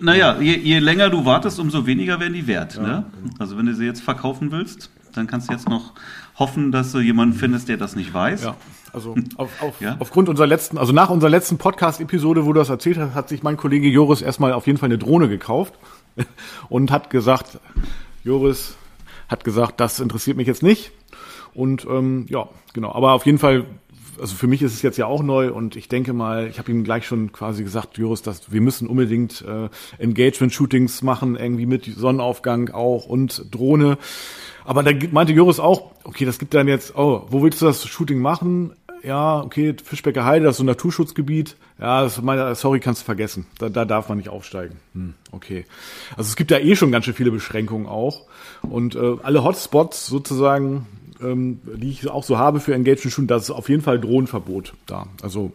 [0.00, 2.76] Naja, je, je länger du wartest, umso weniger werden die wert.
[2.76, 3.06] Ja, ne?
[3.40, 5.92] Also wenn du sie jetzt verkaufen willst, dann kannst du jetzt noch
[6.38, 8.44] hoffen, dass du jemanden findest, der das nicht weiß.
[8.44, 8.56] Ja.
[8.92, 9.96] Also auf, auf, ja?
[9.98, 13.42] aufgrund unserer letzten, also nach unserer letzten Podcast-Episode, wo du das erzählt hast, hat sich
[13.42, 15.74] mein Kollege Joris erstmal auf jeden Fall eine Drohne gekauft
[16.68, 17.58] und hat gesagt,
[18.24, 18.76] Joris
[19.28, 20.92] hat gesagt, das interessiert mich jetzt nicht.
[21.54, 22.92] Und ähm, ja, genau.
[22.92, 23.64] Aber auf jeden Fall,
[24.20, 26.70] also für mich ist es jetzt ja auch neu und ich denke mal, ich habe
[26.70, 31.84] ihm gleich schon quasi gesagt, Joris, dass wir müssen unbedingt äh, Engagement-Shootings machen, irgendwie mit
[31.84, 33.98] Sonnenaufgang auch und Drohne.
[34.68, 37.88] Aber da meinte Joris auch, okay, das gibt dann jetzt, oh, wo willst du das
[37.88, 38.74] Shooting machen?
[39.02, 41.56] Ja, okay, Fischbecker Heide, das ist so ein Naturschutzgebiet.
[41.80, 43.46] Ja, das meine, sorry, kannst du vergessen.
[43.58, 44.76] Da, da darf man nicht aufsteigen.
[44.92, 45.64] Hm, okay.
[46.18, 48.26] Also es gibt ja eh schon ganz schön viele Beschränkungen auch.
[48.60, 50.86] Und äh, alle Hotspots sozusagen,
[51.22, 54.74] ähm, die ich auch so habe für Engagement Shooting, das ist auf jeden Fall Drohnenverbot
[54.84, 55.06] da.
[55.22, 55.52] Also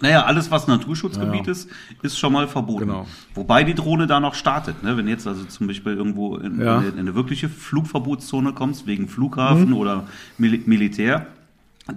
[0.00, 1.52] naja, alles, was Naturschutzgebiet ja.
[1.52, 1.68] ist,
[2.02, 2.86] ist schon mal verboten.
[2.86, 3.06] Genau.
[3.34, 4.82] Wobei die Drohne da noch startet.
[4.82, 4.96] Ne?
[4.96, 6.80] Wenn jetzt also zum Beispiel irgendwo in, ja.
[6.80, 9.76] in, eine wirkliche Flugverbotszone kommst, wegen Flughafen mhm.
[9.76, 10.04] oder
[10.36, 11.26] Mil Militär,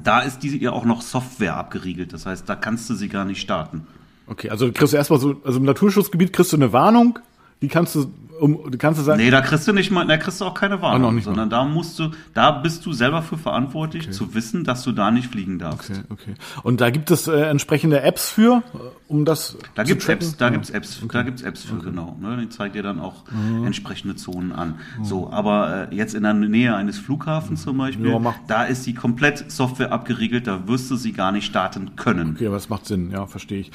[0.03, 2.13] da ist diese ja auch noch Software abgeriegelt.
[2.13, 3.85] Das heißt, da kannst du sie gar nicht starten.
[4.27, 7.19] Okay, also kriegst du erstmal so, also im Naturschutzgebiet kriegst du eine Warnung,
[7.61, 9.21] die kannst du um, kannst du sagen.
[9.21, 11.57] Nee, da kriegst du nicht mal, da kriegst du auch keine Warnung, ah, sondern mal.
[11.57, 14.11] da musst du, da bist du selber für verantwortlich, okay.
[14.11, 15.91] zu wissen, dass du da nicht fliegen darfst.
[15.91, 16.33] Okay, okay.
[16.63, 18.63] Und da gibt es äh, entsprechende Apps für,
[19.07, 20.25] um das Da gibt's tracken?
[20.25, 20.51] Apps, da ja.
[20.53, 21.13] gibt's Apps, okay.
[21.13, 22.17] da gibt's Apps für, genau.
[22.19, 22.37] Ne?
[22.41, 23.65] Die zeigt dir dann auch mhm.
[23.65, 24.79] entsprechende Zonen an.
[24.97, 25.05] Mhm.
[25.05, 28.95] So, aber äh, jetzt in der Nähe eines Flughafens zum Beispiel, ja, da ist die
[28.95, 32.31] komplett Software abgeriegelt, da wirst du sie gar nicht starten können.
[32.37, 33.71] Okay, aber das macht Sinn, ja, verstehe ich.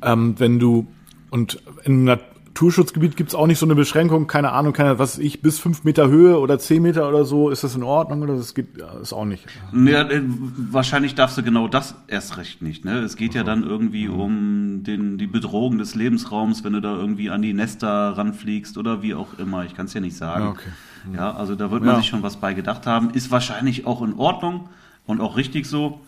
[0.00, 0.86] Ähm, wenn du
[1.28, 2.18] und in einer
[2.56, 5.84] Naturschutzgebiet gibt es auch nicht so eine Beschränkung, keine Ahnung, keine, was ich, bis fünf
[5.84, 8.68] Meter Höhe oder zehn Meter oder so, ist das in Ordnung oder das geht,
[9.02, 9.44] ist auch nicht?
[9.74, 12.86] Ja, äh, wahrscheinlich darfst du genau das erst recht nicht.
[12.86, 13.00] Ne?
[13.00, 17.28] Es geht ja dann irgendwie um den, die Bedrohung des Lebensraums, wenn du da irgendwie
[17.28, 19.66] an die Nester ranfliegst oder wie auch immer.
[19.66, 20.44] Ich kann es ja nicht sagen.
[20.44, 21.14] Ja, okay.
[21.14, 22.00] ja, also da wird man ja.
[22.00, 23.10] sich schon was bei gedacht haben.
[23.10, 24.70] Ist wahrscheinlich auch in Ordnung
[25.04, 26.00] und auch richtig so.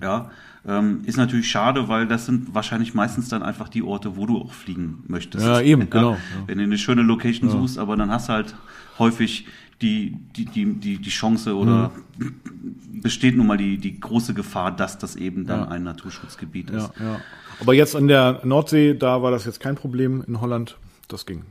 [0.00, 0.30] Ja,
[0.66, 4.38] ähm, ist natürlich schade, weil das sind wahrscheinlich meistens dann einfach die Orte, wo du
[4.38, 5.44] auch fliegen möchtest.
[5.44, 5.88] Ja, eben, ja?
[5.88, 6.12] genau.
[6.12, 6.18] Ja.
[6.46, 7.56] Wenn du eine schöne Location ja.
[7.56, 8.54] suchst, aber dann hast du halt
[8.98, 9.46] häufig
[9.80, 13.00] die, die, die, die, die Chance oder mhm.
[13.02, 16.90] besteht nun mal die, die große Gefahr, dass das eben dann ein Naturschutzgebiet ist.
[16.98, 17.20] Ja, ja.
[17.60, 20.78] Aber jetzt an der Nordsee, da war das jetzt kein Problem in Holland.
[21.08, 21.44] Das ging.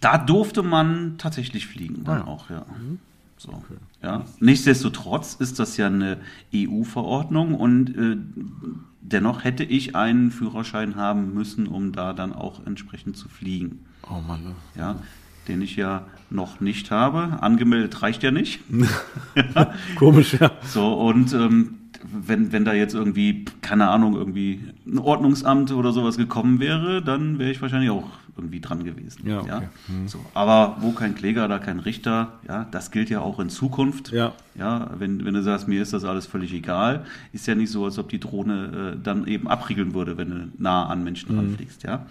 [0.00, 2.64] Da durfte man tatsächlich fliegen, dann auch, ja.
[2.80, 3.00] Mhm.
[3.38, 3.76] So, okay.
[4.02, 4.24] ja.
[4.40, 6.18] Nichtsdestotrotz ist das ja eine
[6.54, 8.16] EU-Verordnung und äh,
[9.00, 13.84] dennoch hätte ich einen Führerschein haben müssen, um da dann auch entsprechend zu fliegen.
[14.10, 14.42] Oh Mann.
[14.42, 14.54] Ne?
[14.76, 14.96] Ja,
[15.46, 17.40] den ich ja noch nicht habe.
[17.40, 18.60] Angemeldet reicht ja nicht.
[19.96, 20.50] Komisch, ja.
[20.64, 26.16] So, und ähm, wenn, wenn da jetzt irgendwie, keine Ahnung, irgendwie ein Ordnungsamt oder sowas
[26.16, 29.28] gekommen wäre, dann wäre ich wahrscheinlich auch irgendwie dran gewesen.
[29.28, 29.48] Ja, okay.
[29.48, 29.62] ja?
[29.88, 30.08] Mhm.
[30.08, 34.12] So, aber wo kein Kläger, da kein Richter, ja, das gilt ja auch in Zukunft.
[34.12, 34.32] Ja.
[34.54, 37.84] Ja, wenn, wenn du sagst, mir ist das alles völlig egal, ist ja nicht so,
[37.84, 41.38] als ob die Drohne äh, dann eben abriegeln würde, wenn du nah an Menschen mhm.
[41.40, 42.06] ranfliegst, ja.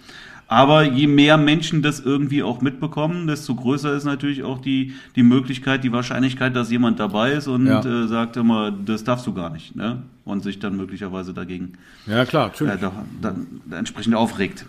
[0.50, 5.22] Aber je mehr Menschen das irgendwie auch mitbekommen, desto größer ist natürlich auch die, die
[5.22, 7.84] Möglichkeit, die Wahrscheinlichkeit, dass jemand dabei ist und ja.
[7.84, 10.02] äh, sagt immer, das darfst du gar nicht, ne?
[10.24, 11.74] Und sich dann möglicherweise dagegen
[12.06, 12.74] ja, klar, natürlich.
[12.74, 14.64] Äh, da, dann entsprechend aufregt.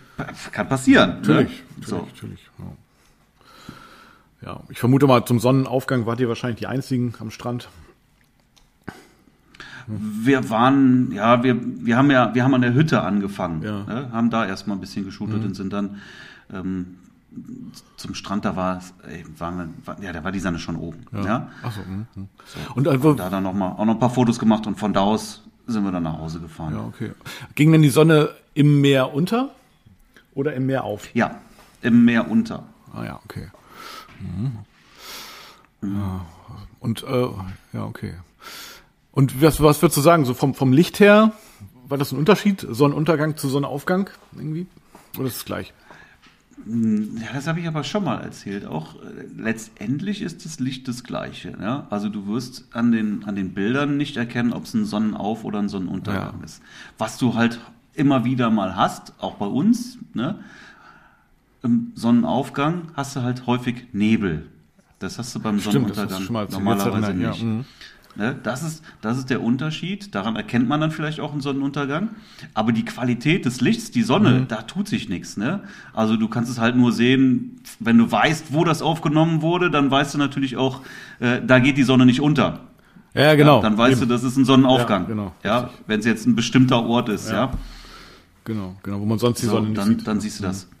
[0.52, 1.20] Kann passieren.
[1.20, 1.64] Natürlich, ne?
[1.78, 1.96] natürlich, so.
[2.14, 2.40] natürlich.
[4.42, 4.52] Ja.
[4.52, 7.68] ja, ich vermute mal, zum Sonnenaufgang wart ihr wahrscheinlich die einzigen am Strand.
[9.98, 13.84] Wir waren, ja, wir, wir haben ja, wir haben an der Hütte angefangen, ja.
[13.84, 14.08] ne?
[14.12, 15.46] haben da erstmal ein bisschen geshootet mhm.
[15.46, 15.96] und sind dann
[16.52, 16.96] ähm,
[17.96, 20.76] zum Strand, da war, es, ey, waren wir, war, ja, da war die Sonne schon
[20.76, 21.06] oben.
[21.12, 21.24] Ja.
[21.24, 21.48] ja?
[21.62, 22.26] Ach so, mh, mh.
[22.46, 22.74] So.
[22.74, 25.00] Und, äh, da dann noch mal auch noch ein paar Fotos gemacht und von da
[25.00, 26.74] aus sind wir dann nach Hause gefahren.
[26.74, 27.12] Ja, okay.
[27.54, 29.50] Ging denn die Sonne im Meer unter
[30.34, 31.14] oder im Meer auf?
[31.14, 31.40] Ja,
[31.82, 32.64] im Meer unter.
[32.92, 33.48] Ah ja, okay.
[34.20, 34.58] Mhm.
[35.82, 36.26] Ja.
[36.80, 37.28] Und äh,
[37.72, 38.14] ja, okay.
[39.12, 41.32] Und was, was würdest du sagen, so vom, vom Licht her,
[41.88, 42.66] war das ein Unterschied?
[42.68, 44.66] Sonnenuntergang zu Sonnenaufgang irgendwie?
[45.18, 45.72] Oder ist es gleich?
[46.66, 48.66] Ja, das habe ich aber schon mal erzählt.
[48.66, 51.56] Auch äh, letztendlich ist das Licht das gleiche.
[51.60, 51.86] Ja?
[51.90, 55.58] Also du wirst an den, an den Bildern nicht erkennen, ob es ein Sonnenauf- oder
[55.58, 56.44] ein Sonnenuntergang ja.
[56.44, 56.62] ist.
[56.98, 57.60] Was du halt
[57.94, 60.38] immer wieder mal hast, auch bei uns, ne?
[61.62, 64.46] im Sonnenaufgang hast du halt häufig Nebel.
[64.98, 67.40] Das hast du beim Stimmt, Sonnenuntergang normalerweise nicht.
[67.40, 67.64] Ja, mhm.
[68.20, 68.36] Ne?
[68.42, 70.14] Das, ist, das ist der Unterschied.
[70.14, 72.10] Daran erkennt man dann vielleicht auch einen Sonnenuntergang.
[72.52, 74.48] Aber die Qualität des Lichts, die Sonne, mhm.
[74.48, 75.38] da tut sich nichts.
[75.38, 75.60] Ne?
[75.94, 79.90] Also du kannst es halt nur sehen, wenn du weißt, wo das aufgenommen wurde, dann
[79.90, 80.82] weißt du natürlich auch,
[81.18, 82.60] äh, da geht die Sonne nicht unter.
[83.14, 83.56] Ja, genau.
[83.56, 84.08] Ja, dann weißt Eben.
[84.10, 85.04] du, das ist ein Sonnenaufgang.
[85.04, 85.32] Ja, genau.
[85.42, 87.46] Ja, wenn es jetzt ein bestimmter Ort ist, ja.
[87.46, 87.52] ja.
[88.44, 90.06] Genau, genau, wo man sonst die so, Sonne nicht dann, sieht.
[90.06, 90.66] Dann siehst du das.
[90.66, 90.79] Mhm.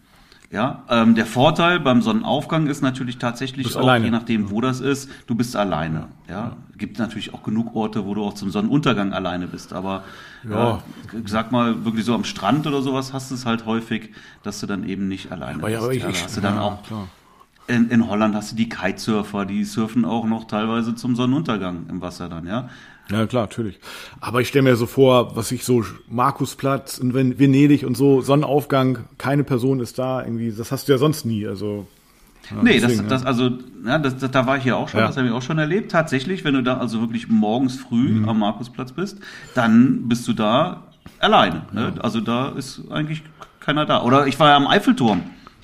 [0.52, 4.06] Ja, ähm, der Vorteil beim Sonnenaufgang ist natürlich tatsächlich auch, alleine.
[4.06, 6.08] je nachdem, wo das ist, du bist alleine.
[6.28, 6.56] Ja, ja.
[6.76, 9.72] gibt natürlich auch genug Orte, wo du auch zum Sonnenuntergang alleine bist.
[9.72, 10.02] Aber
[10.48, 10.78] ja.
[10.78, 10.78] Äh,
[11.26, 14.10] sag mal wirklich so am Strand oder sowas hast du es halt häufig,
[14.42, 15.78] dass du dann eben nicht alleine aber bist.
[15.78, 17.06] Ja, aber ich, ja, da hast du dann auch klar.
[17.68, 22.00] In, in, Holland hast du die Kitesurfer, die surfen auch noch teilweise zum Sonnenuntergang im
[22.00, 22.68] Wasser dann, ja.
[23.10, 23.78] Ja, klar, natürlich.
[24.20, 29.00] Aber ich stelle mir so vor, was ich so Markusplatz in Venedig und so, Sonnenaufgang,
[29.18, 31.86] keine Person ist da, irgendwie, das hast du ja sonst nie, also.
[32.50, 33.50] Ja, nee, deswegen, das, das, also,
[33.84, 35.06] ja, das, das, da war ich ja auch schon, ja.
[35.06, 35.92] das habe ich auch schon erlebt.
[35.92, 38.28] Tatsächlich, wenn du da also wirklich morgens früh mhm.
[38.28, 39.18] am Markusplatz bist,
[39.54, 40.84] dann bist du da
[41.18, 41.62] alleine.
[41.72, 41.94] Ne?
[42.00, 43.22] Also da ist eigentlich
[43.60, 44.02] keiner da.
[44.02, 45.22] Oder ich war ja am Eiffelturm.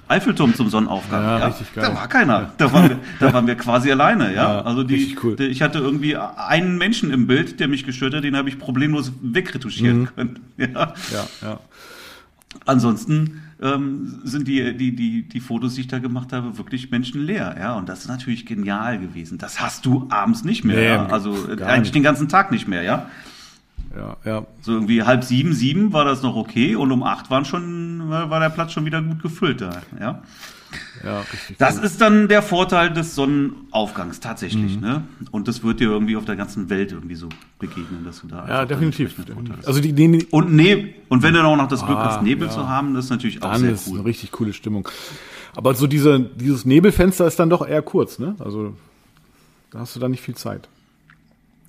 [0.09, 1.23] Eiffelturm zum Sonnenaufgang.
[1.23, 1.47] Ja, ja.
[1.47, 1.85] Richtig geil.
[1.85, 2.53] Da war keiner.
[2.59, 4.35] Da waren wir, da waren wir quasi alleine.
[4.35, 5.37] Ja, ja also die, cool.
[5.37, 8.59] die, ich hatte irgendwie einen Menschen im Bild, der mich gestört hat, den habe ich
[8.59, 10.09] problemlos wegretuschieren mhm.
[10.15, 10.39] können.
[10.59, 11.27] Ja, ja.
[11.43, 11.61] ja.
[12.65, 17.57] Ansonsten ähm, sind die, die, die, die Fotos, die ich da gemacht habe, wirklich menschenleer.
[17.59, 19.39] Ja, und das ist natürlich genial gewesen.
[19.39, 20.77] Das hast du abends nicht mehr.
[20.77, 21.07] Nee, ja?
[21.07, 21.95] Also eigentlich nicht.
[21.95, 22.83] den ganzen Tag nicht mehr.
[22.83, 23.11] Ja.
[23.97, 24.47] Ja, ja.
[24.61, 28.41] So irgendwie halb sieben, sieben war das noch okay und um acht waren schon, war
[28.41, 30.23] der Platz schon wieder gut gefüllt da, ja.
[31.05, 31.57] Ja, richtig.
[31.59, 31.85] Das cool.
[31.85, 34.83] ist dann der Vorteil des Sonnenaufgangs tatsächlich, mhm.
[34.83, 35.05] ne?
[35.31, 37.29] Und das wird dir irgendwie auf der ganzen Welt irgendwie so
[37.59, 39.15] begegnen, dass du da ja definitiv.
[39.65, 42.23] Also die, die, und Nebel und wenn du dann auch noch das Glück ah, hast,
[42.23, 42.53] Nebel ja.
[42.53, 43.99] zu haben, das ist natürlich auch dann sehr ist cool.
[43.99, 44.89] Eine richtig coole Stimmung.
[45.55, 48.35] Aber so diese dieses Nebelfenster ist dann doch eher kurz, ne?
[48.39, 48.75] Also
[49.71, 50.69] da hast du dann nicht viel Zeit.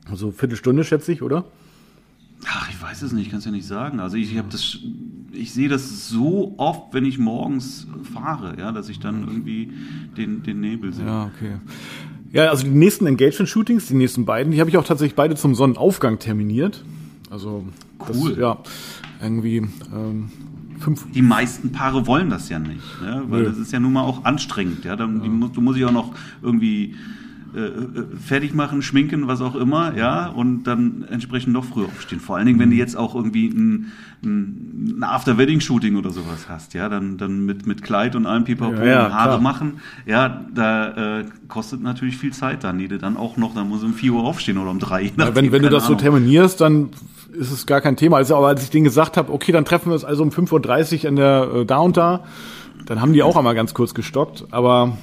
[0.09, 1.45] Also Viertelstunde schätze ich, oder?
[2.45, 3.99] Ach, ich weiß es nicht, kann es ja nicht sagen.
[3.99, 4.77] Also ich habe das,
[5.31, 9.71] ich sehe das so oft, wenn ich morgens fahre, ja, dass ich dann irgendwie
[10.15, 11.05] den, den Nebel sehe.
[11.05, 11.57] Ja, okay.
[12.31, 15.55] Ja, also die nächsten Engagement-Shootings, die nächsten beiden, die habe ich auch tatsächlich beide zum
[15.55, 16.83] Sonnenaufgang terminiert.
[17.29, 17.65] Also
[18.13, 18.31] cool.
[18.31, 18.57] Das, ja,
[19.21, 19.57] irgendwie
[19.93, 20.29] ähm,
[20.79, 21.11] fünf.
[21.11, 23.23] Die meisten Paare wollen das ja nicht, ne?
[23.27, 23.49] weil Nö.
[23.49, 24.85] das ist ja nun mal auch anstrengend.
[24.85, 25.23] Ja, dann, ja.
[25.23, 26.95] Die, du musst dich auch noch irgendwie
[27.55, 27.71] äh, äh,
[28.25, 32.19] fertig machen, schminken, was auch immer, ja, und dann entsprechend noch früher aufstehen.
[32.19, 33.91] Vor allen Dingen, wenn du jetzt auch irgendwie ein,
[34.23, 38.85] ein After-Wedding-Shooting oder sowas hast, ja, dann, dann mit, mit Kleid und allem Pipapo ja,
[38.85, 39.41] ja, Haare klar.
[39.41, 43.69] machen, ja, da äh, kostet natürlich viel Zeit dann, die du dann auch noch, dann
[43.69, 45.11] muss um 4 Uhr aufstehen oder um 3 Uhr.
[45.17, 45.99] Ja, wenn wenn du das Ahnung.
[45.99, 46.89] so terminierst, dann
[47.31, 48.17] ist es gar kein Thema.
[48.17, 50.99] Also, aber als ich denen gesagt habe, okay, dann treffen wir uns also um 5.30
[50.99, 52.23] Uhr in der äh, da und da,
[52.85, 54.97] dann haben die auch einmal ganz kurz gestockt, aber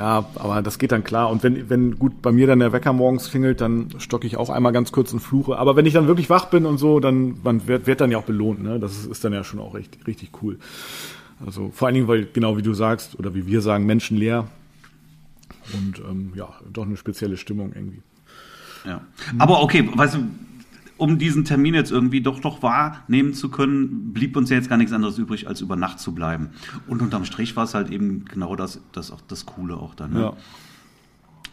[0.00, 1.28] ja, aber das geht dann klar.
[1.28, 4.48] Und wenn, wenn gut bei mir dann der Wecker morgens klingelt, dann stocke ich auch
[4.48, 5.58] einmal ganz kurz und fluche.
[5.58, 8.16] Aber wenn ich dann wirklich wach bin und so, dann man wird, wird dann ja
[8.16, 8.62] auch belohnt.
[8.62, 8.80] Ne?
[8.80, 10.58] Das ist, ist dann ja schon auch richtig, richtig cool.
[11.44, 14.48] Also vor allen Dingen, weil genau wie du sagst oder wie wir sagen, menschenleer
[15.74, 18.00] und ähm, ja, doch eine spezielle Stimmung irgendwie.
[18.86, 19.02] Ja.
[19.36, 20.18] Aber okay, weißt du,
[21.00, 24.76] um diesen Termin jetzt irgendwie doch noch wahrnehmen zu können, blieb uns ja jetzt gar
[24.76, 26.50] nichts anderes übrig, als über Nacht zu bleiben.
[26.86, 30.12] Und unterm Strich war es halt eben genau das, das auch das Coole auch dann.
[30.12, 30.20] Ne?
[30.20, 30.36] Ja.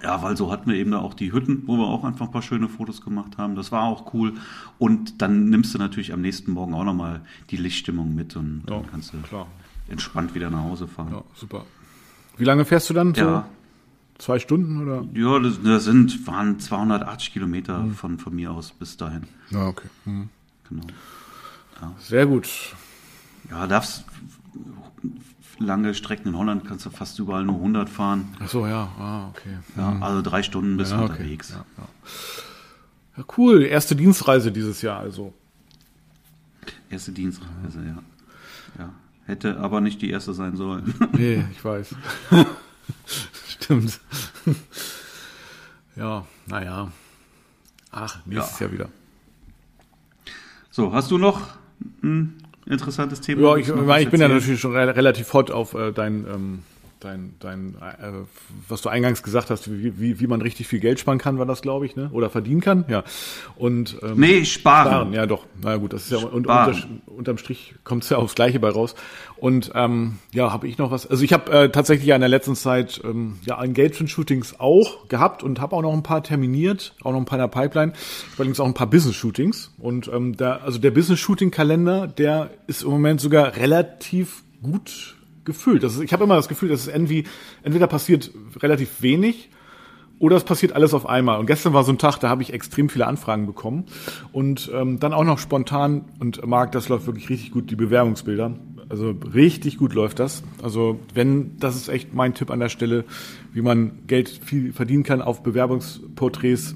[0.04, 2.32] Ja, weil so hatten wir eben da auch die Hütten, wo wir auch einfach ein
[2.32, 3.56] paar schöne Fotos gemacht haben.
[3.56, 4.34] Das war auch cool.
[4.78, 8.76] Und dann nimmst du natürlich am nächsten Morgen auch nochmal die Lichtstimmung mit und ja,
[8.76, 9.48] dann kannst du klar.
[9.90, 11.14] entspannt wieder nach Hause fahren.
[11.14, 11.66] Ja, super.
[12.38, 13.14] Wie lange fährst du dann?
[13.16, 13.48] Ja.
[14.18, 15.06] Zwei Stunden oder?
[15.14, 17.94] Ja, das, das sind, waren 280 Kilometer mhm.
[17.94, 19.24] von, von mir aus bis dahin.
[19.52, 19.88] Ja, okay.
[20.06, 20.30] Mhm.
[20.70, 20.84] Genau.
[21.82, 21.94] Ja.
[22.00, 22.50] Sehr gut.
[23.50, 24.06] Ja, darfst
[25.60, 28.36] lange Strecken in Holland kannst du fast überall nur 100 fahren.
[28.40, 29.58] Ach so, ja, ah, okay.
[29.76, 30.04] Ja, mhm.
[30.04, 31.12] also drei Stunden bist du ja, okay.
[31.14, 31.50] unterwegs.
[31.50, 31.88] Ja, ja.
[33.18, 33.64] ja, cool.
[33.64, 35.34] Erste Dienstreise dieses Jahr also.
[36.90, 38.04] Erste Dienstreise, ja.
[38.80, 38.94] ja.
[39.26, 40.94] Hätte aber nicht die erste sein sollen.
[41.14, 41.96] Nee, ich weiß.
[43.60, 44.00] Stimmt.
[45.96, 46.92] ja, naja.
[47.92, 48.66] Ach, nächstes Ja.
[48.66, 48.90] Jahr wieder.
[50.70, 51.42] So, hast du noch
[52.04, 53.42] ein interessantes Thema?
[53.42, 56.60] Ja, ich, ich, bin ja natürlich schon re relativ hot auf äh, dein, ähm,
[57.00, 58.12] dein, dein äh,
[58.68, 61.46] was du eingangs gesagt hast, wie, wie, wie man richtig viel Geld sparen kann, war
[61.46, 62.10] das, glaube ich, ne?
[62.12, 63.04] Oder verdienen kann, ja.
[63.56, 64.88] Und ähm, Nee, sparen.
[64.88, 65.46] Sparen, ja doch.
[65.62, 66.74] Na gut, das ist ja und, unter,
[67.06, 68.96] unterm Strich kommt es ja aufs Gleiche bei raus.
[69.38, 71.06] Und ähm, ja, habe ich noch was?
[71.06, 75.44] Also ich habe äh, tatsächlich ja in der letzten Zeit ähm, ja Engagement-Shootings auch gehabt
[75.44, 77.94] und habe auch noch ein paar terminiert, auch noch ein paar in der Pipeline.
[78.38, 79.74] Allerdings auch ein paar Business-Shootings.
[79.78, 85.17] Und ähm, da, also der Business-Shooting-Kalender, der ist im Moment sogar relativ gut
[85.48, 85.82] gefüllt.
[85.82, 87.24] Das ist, ich habe immer das Gefühl, dass es irgendwie
[87.64, 88.30] entweder passiert
[88.62, 89.50] relativ wenig
[90.20, 91.40] oder es passiert alles auf einmal.
[91.40, 93.86] Und gestern war so ein Tag, da habe ich extrem viele Anfragen bekommen.
[94.32, 98.54] Und ähm, dann auch noch spontan, und Marc, das läuft wirklich richtig gut, die Bewerbungsbilder.
[98.90, 100.44] Also richtig gut läuft das.
[100.62, 103.04] Also wenn, das ist echt mein Tipp an der Stelle,
[103.54, 106.76] wie man Geld viel verdienen kann, auf Bewerbungsporträts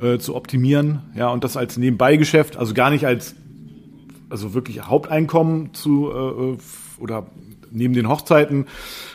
[0.00, 1.02] äh, zu optimieren.
[1.14, 3.34] Ja, und das als Nebenbeigeschäft, also gar nicht als
[4.30, 7.26] also wirklich Haupteinkommen zu äh, oder
[7.70, 8.66] neben den Hochzeiten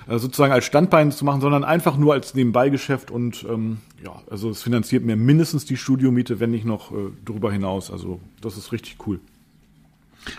[0.07, 4.49] äh, sozusagen als Standbein zu machen, sondern einfach nur als Nebenbeigeschäft und ähm, ja, also
[4.49, 7.91] es finanziert mir mindestens die Studiomiete, wenn nicht noch äh, darüber hinaus.
[7.91, 9.19] Also das ist richtig cool.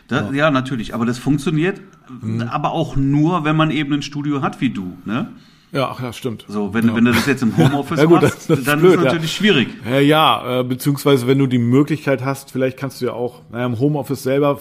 [0.09, 0.51] Da, ja.
[0.51, 1.81] natürlich, aber das funktioniert
[2.21, 2.43] Mhm.
[2.43, 5.29] aber auch nur, wenn man eben ein Studio hat wie du, ne?
[5.73, 6.45] Ja, ach ja, stimmt.
[6.47, 8.85] So, wenn, wenn du das jetzt im Homeoffice Ja, gut, machst, das- das dann ist
[8.91, 9.03] es ja.
[9.03, 9.69] natürlich schwierig.
[9.85, 13.67] Ja, ja äh, beziehungsweise wenn du die Möglichkeit hast, vielleicht kannst du ja auch, naja,
[13.67, 14.61] im Homeoffice selber,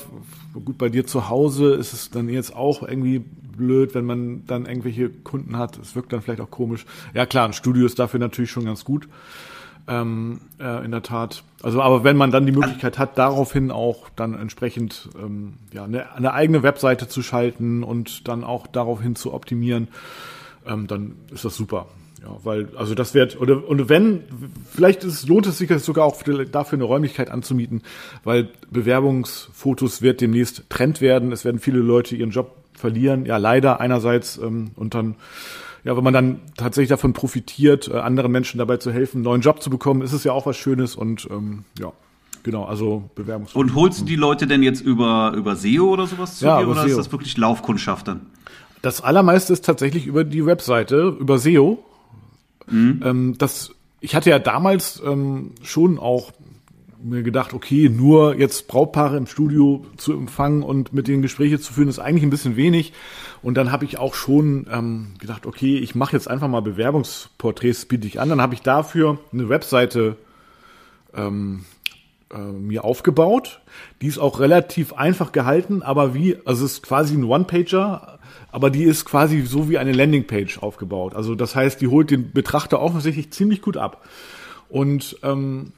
[0.53, 3.23] gut bei dir zu Hause ist es dann jetzt auch irgendwie
[3.57, 5.77] blöd, wenn man dann irgendwelche Kunden hat.
[5.77, 6.85] Es wirkt dann vielleicht auch komisch.
[7.13, 9.07] Ja klar, ein Studio ist dafür natürlich schon ganz gut.
[9.87, 11.43] Ähm, äh, in der Tat.
[11.61, 16.11] Also, aber wenn man dann die Möglichkeit hat, daraufhin auch dann entsprechend ähm, ja, eine,
[16.15, 19.89] eine eigene Webseite zu schalten und dann auch daraufhin zu optimieren,
[20.65, 21.85] ähm, dann ist das super.
[22.25, 24.23] Ja, weil, also das wird, oder, und wenn,
[24.71, 27.83] vielleicht ist, lohnt es sich sogar auch für, dafür eine Räumlichkeit anzumieten,
[28.23, 31.31] weil Bewerbungsfotos wird demnächst Trend werden.
[31.31, 33.25] Es werden viele Leute ihren Job verlieren.
[33.25, 35.15] Ja, leider einerseits, ähm, und dann,
[35.83, 39.41] ja, wenn man dann tatsächlich davon profitiert, äh, anderen Menschen dabei zu helfen, einen neuen
[39.41, 41.91] Job zu bekommen, ist es ja auch was Schönes und, ähm, ja,
[42.43, 43.69] genau, also Bewerbungsfotos.
[43.71, 46.67] Und holst du die Leute denn jetzt über, über SEO oder sowas zu Ja, dir
[46.67, 46.89] oder SEO.
[46.89, 48.21] ist das wirklich Laufkundschaft dann?
[48.81, 51.83] Das allermeiste ist tatsächlich über die Webseite, über SEO.
[52.71, 56.31] Ähm, das, ich hatte ja damals ähm, schon auch
[57.05, 61.71] mir gedacht, okay, nur jetzt Brautpaare im Studio zu empfangen und mit denen Gespräche zu
[61.71, 62.93] führen, ist eigentlich ein bisschen wenig.
[63.41, 67.85] Und dann habe ich auch schon ähm, gedacht, okay, ich mache jetzt einfach mal Bewerbungsporträts,
[67.85, 68.29] biete ich an.
[68.29, 70.17] Dann habe ich dafür eine Webseite
[71.15, 71.65] ähm,
[72.33, 73.61] äh, mir aufgebaut.
[74.01, 78.19] Die ist auch relativ einfach gehalten, aber wie, also es ist quasi ein One-Pager,
[78.51, 81.13] aber die ist quasi so wie eine Landingpage aufgebaut.
[81.13, 84.07] Also das heißt, die holt den Betrachter offensichtlich ziemlich gut ab.
[84.69, 85.73] Und ähm,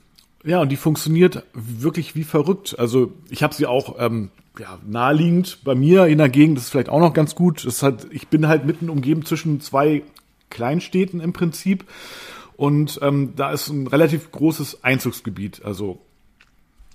[0.47, 2.77] ja, und die funktioniert wirklich wie verrückt.
[2.79, 6.71] Also ich habe sie auch ähm, ja, naheliegend bei mir in der Gegend, das ist
[6.71, 7.65] vielleicht auch noch ganz gut.
[7.65, 10.03] Das hat, ich bin halt mitten umgeben zwischen zwei
[10.49, 11.85] Kleinstädten im Prinzip.
[12.55, 15.63] Und ähm, da ist ein relativ großes Einzugsgebiet.
[15.63, 15.99] Also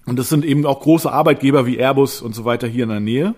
[0.07, 2.99] und das sind eben auch große Arbeitgeber wie Airbus und so weiter hier in der
[3.01, 3.35] Nähe.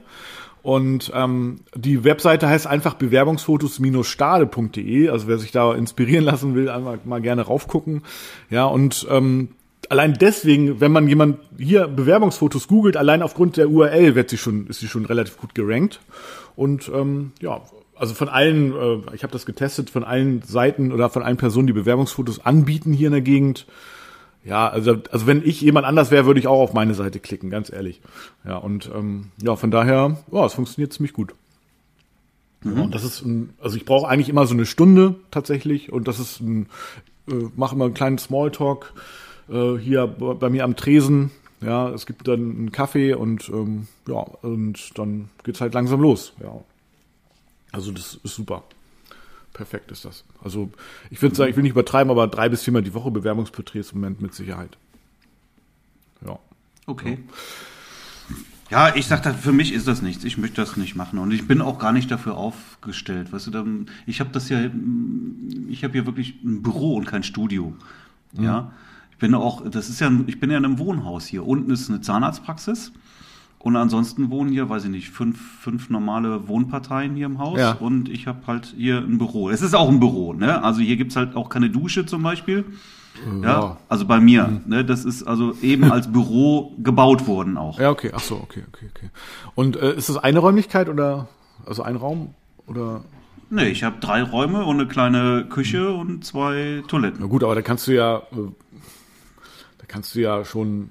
[0.62, 5.10] Und ähm, die Webseite heißt einfach bewerbungsfotos-stade.de.
[5.10, 8.00] Also wer sich da inspirieren lassen will, einmal mal gerne raufgucken.
[8.48, 9.50] Ja, und ähm,
[9.90, 14.66] allein deswegen, wenn man jemand hier Bewerbungsfotos googelt, allein aufgrund der URL wird sie schon,
[14.66, 16.00] ist sie schon relativ gut gerankt.
[16.56, 17.62] Und ähm, ja,
[17.96, 21.66] also von allen, äh, ich habe das getestet, von allen Seiten oder von allen Personen,
[21.66, 23.66] die Bewerbungsfotos anbieten hier in der Gegend,
[24.44, 27.48] ja, also, also wenn ich jemand anders wäre, würde ich auch auf meine Seite klicken,
[27.48, 28.02] ganz ehrlich.
[28.44, 31.34] Ja, und ähm, ja, von daher, ja, es funktioniert ziemlich gut.
[32.62, 36.08] Ja, und das ist, ein, also ich brauche eigentlich immer so eine Stunde tatsächlich und
[36.08, 36.66] das ist ein,
[37.28, 38.92] äh, mache immer einen kleinen Smalltalk
[39.48, 41.30] äh, hier bei mir am Tresen.
[41.60, 46.34] Ja, es gibt dann einen Kaffee und ähm, ja, und dann geht's halt langsam los.
[46.42, 46.60] Ja,
[47.72, 48.64] also das ist super.
[49.54, 50.24] Perfekt ist das.
[50.42, 50.70] Also
[51.10, 54.00] ich würde sagen, ich will nicht übertreiben, aber drei bis viermal die Woche Bewerbungsporträts im
[54.00, 54.76] Moment mit Sicherheit.
[56.26, 56.38] Ja.
[56.86, 57.18] Okay.
[58.70, 60.24] Ja, ich sag, da, für mich ist das nichts.
[60.24, 63.32] Ich möchte das nicht machen und ich bin auch gar nicht dafür aufgestellt.
[63.32, 64.68] Weißt du, ich habe das ja,
[65.68, 67.74] ich habe hier wirklich ein Büro und kein Studio.
[68.32, 68.72] Ja,
[69.14, 71.46] ich bin auch, das ist ja, ich bin ja in einem Wohnhaus hier.
[71.46, 72.92] Unten ist eine Zahnarztpraxis
[73.58, 77.72] und ansonsten wohnen hier, weiß ich nicht, fünf, fünf normale Wohnparteien hier im Haus Ja.
[77.72, 79.48] und ich habe halt hier ein Büro.
[79.50, 80.62] Es ist auch ein Büro, ne?
[80.62, 82.64] Also hier gibt's halt auch keine Dusche zum Beispiel.
[83.42, 83.76] Ja, Ja.
[83.88, 87.78] also bei mir, ne, das ist also eben als Büro gebaut worden auch.
[87.78, 88.10] Ja, okay.
[88.12, 89.10] Ach so, okay, okay, okay.
[89.54, 91.28] Und äh, ist das eine Räumlichkeit oder?
[91.64, 92.34] Also ein Raum
[92.66, 93.04] oder?
[93.50, 97.18] Nee, ich habe drei Räume und eine kleine Küche und zwei Toiletten.
[97.20, 98.22] Na gut, aber da kannst du ja, äh,
[99.94, 100.88] kannst du ja schon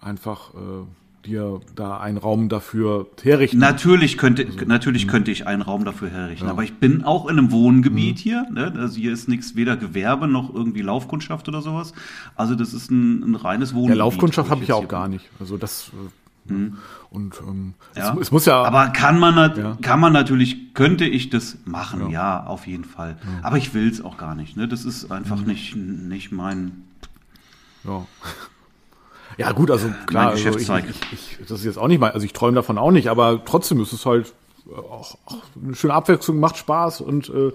[0.00, 3.58] einfach äh, dir da einen Raum dafür herrichten.
[3.58, 7.52] Natürlich könnte, natürlich könnte ich einen Raum dafür herrichten, aber ich bin auch in einem
[7.52, 8.46] Wohngebiet hier.
[8.50, 8.72] Ne?
[8.78, 11.92] Also hier ist nichts, weder Gewerbe noch irgendwie Laufkundschaft oder sowas.
[12.34, 13.98] Also das ist ein, ein reines Wohngebiet.
[13.98, 15.28] Ja, Laufkundschaft habe ich ja jetzt auch gar nicht.
[15.38, 15.90] Also das
[16.48, 16.70] äh,
[17.10, 18.14] und ähm, Ja.
[18.14, 19.76] es, es muss ja, Aber kann man, Ja.
[19.82, 23.18] kann man natürlich, könnte ich das machen, ja, auf jeden Fall.
[23.42, 24.56] Aber ich will es auch gar nicht.
[24.56, 24.66] Ne?
[24.66, 26.84] Das ist einfach nicht, nicht mein.
[27.84, 28.06] Ja.
[29.38, 32.10] Ja gut, also klar, mein also ich, ich, ich, das ist jetzt auch nicht mal,
[32.10, 34.34] also ich träume davon auch nicht, aber trotzdem ist es halt
[34.68, 37.52] äh, auch, auch eine schöne Abwechslung, macht Spaß und äh,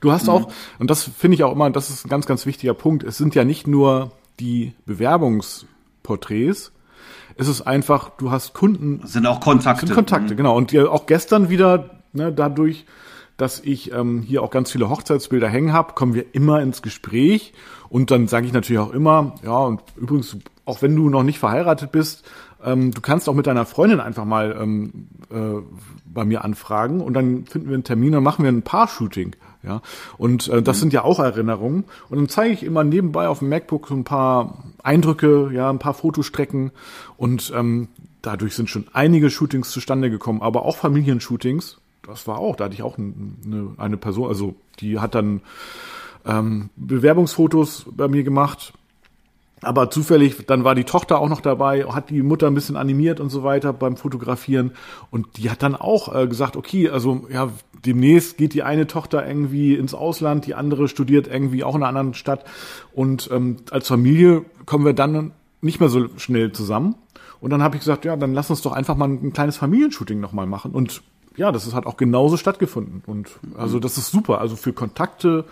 [0.00, 2.72] du hast auch, und das finde ich auch immer, das ist ein ganz, ganz wichtiger
[2.72, 6.72] Punkt, es sind ja nicht nur die Bewerbungsporträts,
[7.36, 9.86] es ist einfach, du hast Kunden, Das sind auch Kontakte.
[9.86, 10.56] sind Kontakte, genau.
[10.56, 12.86] Und ja, auch gestern wieder, ne, dadurch,
[13.36, 17.52] dass ich ähm, hier auch ganz viele Hochzeitsbilder hängen habe, kommen wir immer ins Gespräch.
[17.88, 21.38] Und dann sage ich natürlich auch immer, ja, und übrigens, auch wenn du noch nicht
[21.38, 22.24] verheiratet bist,
[22.64, 25.62] ähm, du kannst auch mit deiner Freundin einfach mal ähm, äh,
[26.04, 29.36] bei mir anfragen und dann finden wir einen Termin und machen wir ein Paar-Shooting.
[29.62, 29.82] Ja,
[30.16, 31.84] und äh, das sind ja auch Erinnerungen.
[32.08, 35.80] Und dann zeige ich immer nebenbei auf dem MacBook so ein paar Eindrücke, ja, ein
[35.80, 36.70] paar Fotostrecken.
[37.16, 37.88] Und ähm,
[38.22, 41.78] dadurch sind schon einige Shootings zustande gekommen, aber auch Familienshootings.
[42.06, 45.40] Das war auch, da hatte ich auch eine, eine Person, also die hat dann
[46.24, 48.72] ähm, Bewerbungsfotos bei mir gemacht.
[49.62, 53.20] Aber zufällig, dann war die Tochter auch noch dabei, hat die Mutter ein bisschen animiert
[53.20, 54.72] und so weiter beim Fotografieren.
[55.10, 57.48] Und die hat dann auch äh, gesagt, okay, also ja,
[57.84, 61.88] demnächst geht die eine Tochter irgendwie ins Ausland, die andere studiert irgendwie auch in einer
[61.88, 62.44] anderen Stadt.
[62.92, 66.94] Und ähm, als Familie kommen wir dann nicht mehr so schnell zusammen.
[67.40, 70.20] Und dann habe ich gesagt, ja, dann lass uns doch einfach mal ein kleines Familienshooting
[70.20, 70.72] nochmal machen.
[70.72, 71.02] Und
[71.36, 73.02] ja, das ist halt auch genauso stattgefunden.
[73.06, 74.40] Und also das ist super.
[74.40, 75.44] Also für Kontakte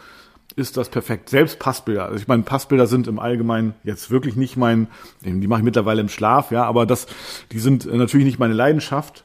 [0.57, 1.31] ist das perfekt.
[1.31, 2.05] Selbst Passbilder.
[2.05, 4.87] Also ich meine, Passbilder sind im Allgemeinen jetzt wirklich nicht mein,
[5.23, 7.07] die mache ich mittlerweile im Schlaf, ja, aber das,
[7.51, 9.25] die sind äh, natürlich nicht meine Leidenschaft.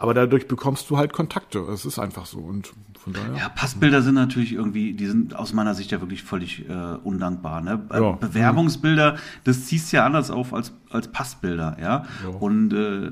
[0.00, 1.58] Aber dadurch bekommst du halt Kontakte.
[1.72, 2.38] Es ist einfach so.
[2.38, 3.34] Und von daher.
[3.36, 7.60] Ja, Passbilder sind natürlich irgendwie, die sind aus meiner Sicht ja wirklich völlig äh, undankbar.
[7.62, 7.82] Ne?
[7.90, 8.12] Äh, Ja.
[8.12, 12.04] Bewerbungsbilder, das ziehst ja anders auf als, als Passbilder, ja.
[12.38, 13.10] Und äh,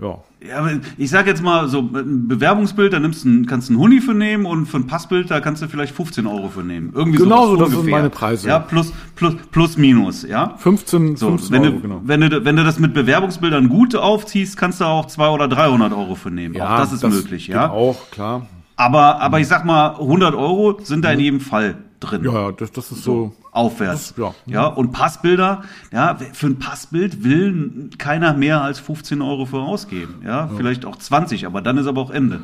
[0.00, 0.18] Ja.
[0.44, 3.80] ja, ich sag jetzt mal so, ein Bewerbungsbild, da nimmst du ein, kannst du einen
[3.80, 6.90] Huni für nehmen und für ein Passbild, da kannst du vielleicht 15 Euro für nehmen.
[6.94, 7.98] Irgendwie Genau so, das sind ungefähr.
[7.98, 8.48] meine Preise.
[8.48, 10.54] Ja, plus, plus, plus, minus, ja.
[10.58, 12.00] 15, So, 15 wenn, Euro, du, genau.
[12.04, 15.92] wenn, du, wenn du das mit Bewerbungsbildern gut aufziehst, kannst du auch 200 oder 300
[15.92, 16.60] Euro für nehmen.
[16.60, 17.70] auch das ist möglich, geht ja.
[17.70, 18.46] Auch, klar.
[18.76, 22.24] Aber, aber ich sag mal, 100 Euro sind da in jedem Fall drin.
[22.24, 23.32] Ja, ja, das, das ist so.
[23.52, 24.14] Aufwärts.
[24.14, 24.34] Das- ja.
[24.46, 24.66] ja.
[24.66, 25.62] Und Passbilder,
[25.92, 30.22] ja, für ein Passbild will keiner mehr als 15 Euro für ausgeben.
[30.24, 32.40] Ja, vielleicht auch 20, aber dann ist aber auch Ende.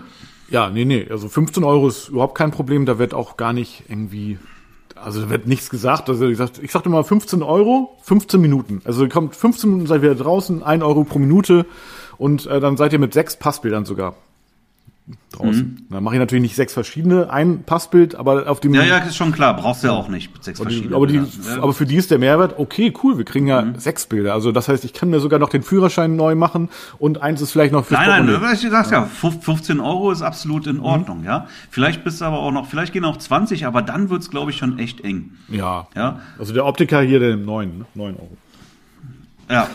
[0.49, 1.07] Ja, nee, nee.
[1.11, 2.87] Also 15 Euro ist überhaupt kein Problem.
[2.87, 4.39] Da wird auch gar nicht irgendwie,
[4.97, 6.09] also da wird nichts gesagt.
[6.09, 8.81] Also ich sag, sagte mal 15 Euro, 15 Minuten.
[8.85, 11.67] Also kommt 15 Minuten, seid ihr draußen, 1 Euro pro Minute
[12.19, 14.15] und äh, dann seid ihr mit sechs Passbildern sogar
[15.33, 15.85] draußen.
[15.89, 15.93] Mhm.
[15.95, 19.17] Dann mache ich natürlich nicht sechs verschiedene, ein Passbild, aber auf dem Ja, ja, ist
[19.17, 19.55] schon klar.
[19.57, 21.27] Brauchst du ja auch nicht sechs verschiedenen aber, die, ne?
[21.61, 24.35] aber für die ist der Mehrwert, okay, cool, wir kriegen ja sechs Bilder.
[24.35, 26.69] Also das heißt, ich kann mir sogar noch den Führerschein neu machen
[26.99, 28.61] und eins ist vielleicht noch fürs Nein, nein, Portemonnaie.
[28.63, 30.71] du sagst ja, 15 Euro ist absolut Mhm.
[30.73, 31.47] in Ordnung, ja.
[31.71, 34.57] Vielleicht bist du aber auch noch, vielleicht gehen auch 20, aber dann wird's, glaube ich,
[34.57, 35.33] schon echt eng.
[35.49, 35.87] Ja.
[35.95, 37.85] Ja, Also der Optiker hier, der neun, ne?
[37.95, 38.37] neun Euro.
[39.51, 39.69] Ja,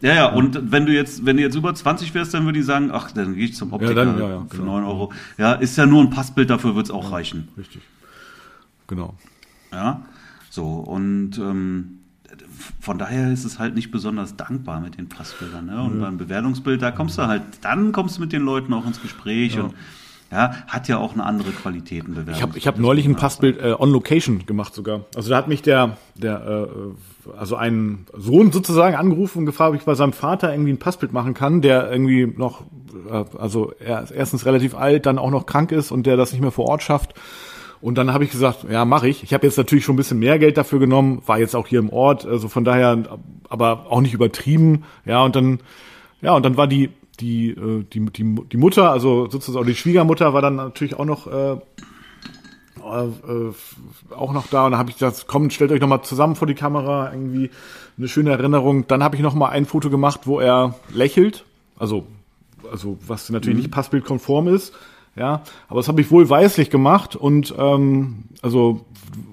[0.00, 0.26] ja, ja.
[0.26, 3.12] Und wenn du jetzt, wenn du jetzt über 20 wärst, dann würde ich sagen, ach,
[3.12, 4.80] dann gehe ich zum Optiker dann, ja, ja, für genau.
[4.80, 5.12] 9 Euro.
[5.38, 7.48] Ja, ist ja nur ein Passbild, dafür wird's auch reichen.
[7.56, 7.82] Richtig.
[8.86, 9.14] Genau.
[9.72, 10.02] Ja,
[10.50, 12.00] so und ähm,
[12.80, 15.66] von daher ist es halt nicht besonders dankbar mit den Passbildern.
[15.66, 15.82] Ne?
[15.82, 19.00] Und beim Bewertungsbild, da kommst du halt, dann kommst du mit den Leuten auch ins
[19.00, 19.74] Gespräch und
[20.30, 23.74] ja, hat ja auch eine andere Qualität Ich habe ich hab neulich ein Passbild äh,
[23.76, 25.00] on Location gemacht sogar.
[25.16, 29.76] Also da hat mich der, der äh, also ein Sohn sozusagen angerufen und gefragt, ob
[29.76, 32.62] ich bei seinem Vater irgendwie ein Passbild machen kann, der irgendwie noch,
[33.10, 36.32] äh, also er ist erstens relativ alt, dann auch noch krank ist und der das
[36.32, 37.14] nicht mehr vor Ort schafft.
[37.80, 39.24] Und dann habe ich gesagt, ja, mache ich.
[39.24, 41.78] Ich habe jetzt natürlich schon ein bisschen mehr Geld dafür genommen, war jetzt auch hier
[41.78, 43.18] im Ort, also von daher,
[43.48, 44.84] aber auch nicht übertrieben.
[45.06, 45.60] Ja, und dann,
[46.20, 46.90] ja, und dann war die
[47.20, 51.26] die äh, die die die Mutter, also sozusagen die Schwiegermutter, war dann natürlich auch noch
[51.26, 51.56] äh,
[52.80, 53.52] äh,
[54.14, 54.64] auch noch da.
[54.64, 57.50] Und dann habe ich gesagt, komm, stellt euch noch mal zusammen vor die Kamera, irgendwie
[57.98, 58.86] eine schöne Erinnerung.
[58.86, 61.44] Dann habe ich noch mal ein Foto gemacht, wo er lächelt,
[61.78, 62.06] also
[62.70, 64.74] also was natürlich nicht passbildkonform ist,
[65.16, 68.84] ja, aber das habe ich wohl weißlich gemacht und ähm, also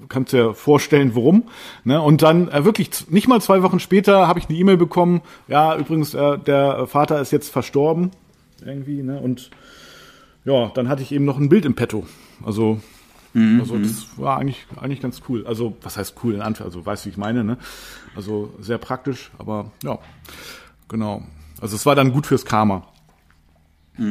[0.10, 1.44] kannst dir vorstellen, warum.
[1.84, 2.02] Ne?
[2.02, 5.22] Und dann äh, wirklich nicht mal zwei Wochen später habe ich eine E-Mail bekommen.
[5.48, 8.12] Ja, übrigens äh, der Vater ist jetzt verstorben
[8.66, 9.20] irgendwie, ne?
[9.20, 9.52] Und
[10.46, 12.06] ja, dann hatte ich eben noch ein Bild im Petto.
[12.44, 12.80] Also,
[13.60, 15.46] also das war eigentlich, eigentlich ganz cool.
[15.46, 16.80] Also, was heißt cool in Anführungszeichen?
[16.80, 17.58] Also, weißt du, wie ich meine, ne?
[18.16, 20.00] Also, sehr praktisch, aber ja,
[20.88, 21.24] genau.
[21.62, 22.88] Also, es war dann gut fürs Karma.
[23.98, 24.06] Ja.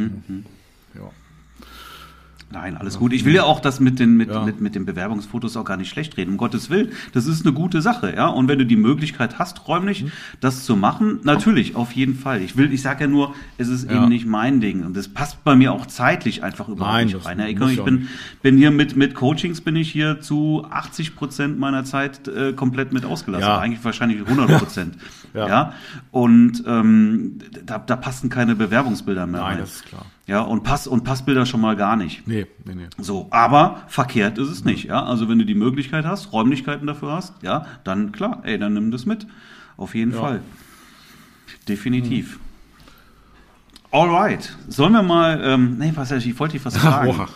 [2.49, 3.13] Nein, alles gut.
[3.13, 4.45] Ich will ja auch das mit den, mit, Ja.
[4.45, 6.31] mit, mit den Bewerbungsfotos auch gar nicht schlecht reden.
[6.31, 6.91] Um Gottes Willen.
[7.13, 8.29] Das ist eine gute Sache, ja.
[8.29, 10.13] Und wenn du die Möglichkeit hast, räumlich Mhm.
[10.41, 12.41] das zu machen, natürlich, auf jeden Fall.
[12.43, 13.97] Ich will, ich sage ja nur, es ist Ja.
[13.97, 14.85] eben nicht mein Ding.
[14.85, 17.41] Und das passt bei mir auch zeitlich einfach überhaupt Nein, nicht rein.
[17.41, 18.09] Ja, Ich, ich bin,
[18.43, 22.93] bin hier mit, mit Coachings bin ich hier zu 80 Prozent meiner Zeit äh, komplett
[22.93, 23.49] mit ausgelassen.
[23.49, 24.95] Eigentlich wahrscheinlich 100 Prozent.
[25.35, 25.49] Ja.
[25.49, 25.73] ja.
[26.13, 29.59] Und ähm, da, da passen keine Bewerbungsbilder mehr Nein, rein.
[29.59, 30.07] das ist klar.
[30.27, 32.27] Ja, und Pass und Passbilder schon mal gar nicht.
[32.27, 32.87] Nee, nee, nee.
[32.99, 35.05] So, aber verkehrt ist es nicht, ja.
[35.05, 38.91] Also wenn du die Möglichkeit hast, Räumlichkeiten dafür hast, ja, dann klar, ey, dann nimm
[38.91, 39.27] das mit.
[39.77, 40.21] Auf jeden Ja.
[40.21, 40.41] Fall.
[41.69, 42.41] Definitiv.
[43.93, 44.57] Alright.
[44.69, 47.29] Sollen wir mal, ähm, nee, was, ich wollte dich was fragen.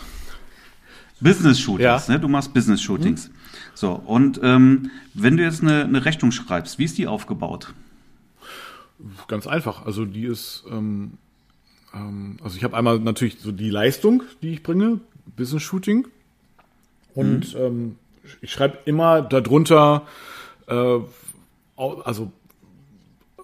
[1.21, 2.13] Business-Shootings, Ja.
[2.15, 2.19] ne?
[2.19, 3.31] Du machst Business-Shootings.
[3.75, 7.73] So, und ähm, wenn du jetzt eine, eine Rechnung schreibst, wie ist die aufgebaut?
[9.29, 9.87] Ganz einfach.
[9.87, 11.13] Also die ist, ähm,
[11.95, 15.01] ähm, also ich habe einmal natürlich so die Leistung, die ich bringe,
[15.37, 16.09] Business Shooting.
[17.15, 17.97] Und ähm,
[18.41, 20.07] ich schreibe immer darunter,
[20.69, 20.99] äh,
[21.77, 22.33] also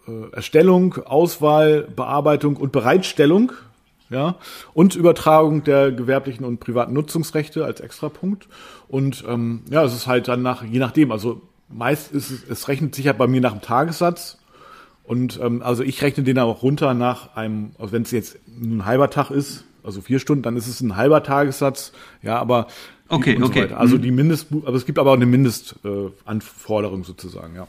[0.06, 3.52] äh, Erstellung, Auswahl, Bearbeitung und Bereitstellung,
[4.08, 4.36] ja,
[4.72, 8.48] und Übertragung der gewerblichen und privaten Nutzungsrechte als Extrapunkt.
[8.88, 12.68] Und ähm, ja, es ist halt dann nach, je nachdem, also meist ist es, es
[12.68, 14.38] rechnet sich ja bei mir nach dem Tagessatz.
[15.06, 18.84] Und ähm, also ich rechne den auch runter nach einem, also wenn es jetzt ein
[18.84, 21.92] halber Tag ist, also vier Stunden, dann ist es ein halber Tagessatz,
[22.22, 22.66] ja, aber
[23.08, 23.62] Okay, so okay.
[23.62, 23.78] weiter.
[23.78, 24.02] Also Mhm.
[24.02, 27.66] die Mindest, aber es gibt aber auch eine Mindestanforderung äh, sozusagen, ja.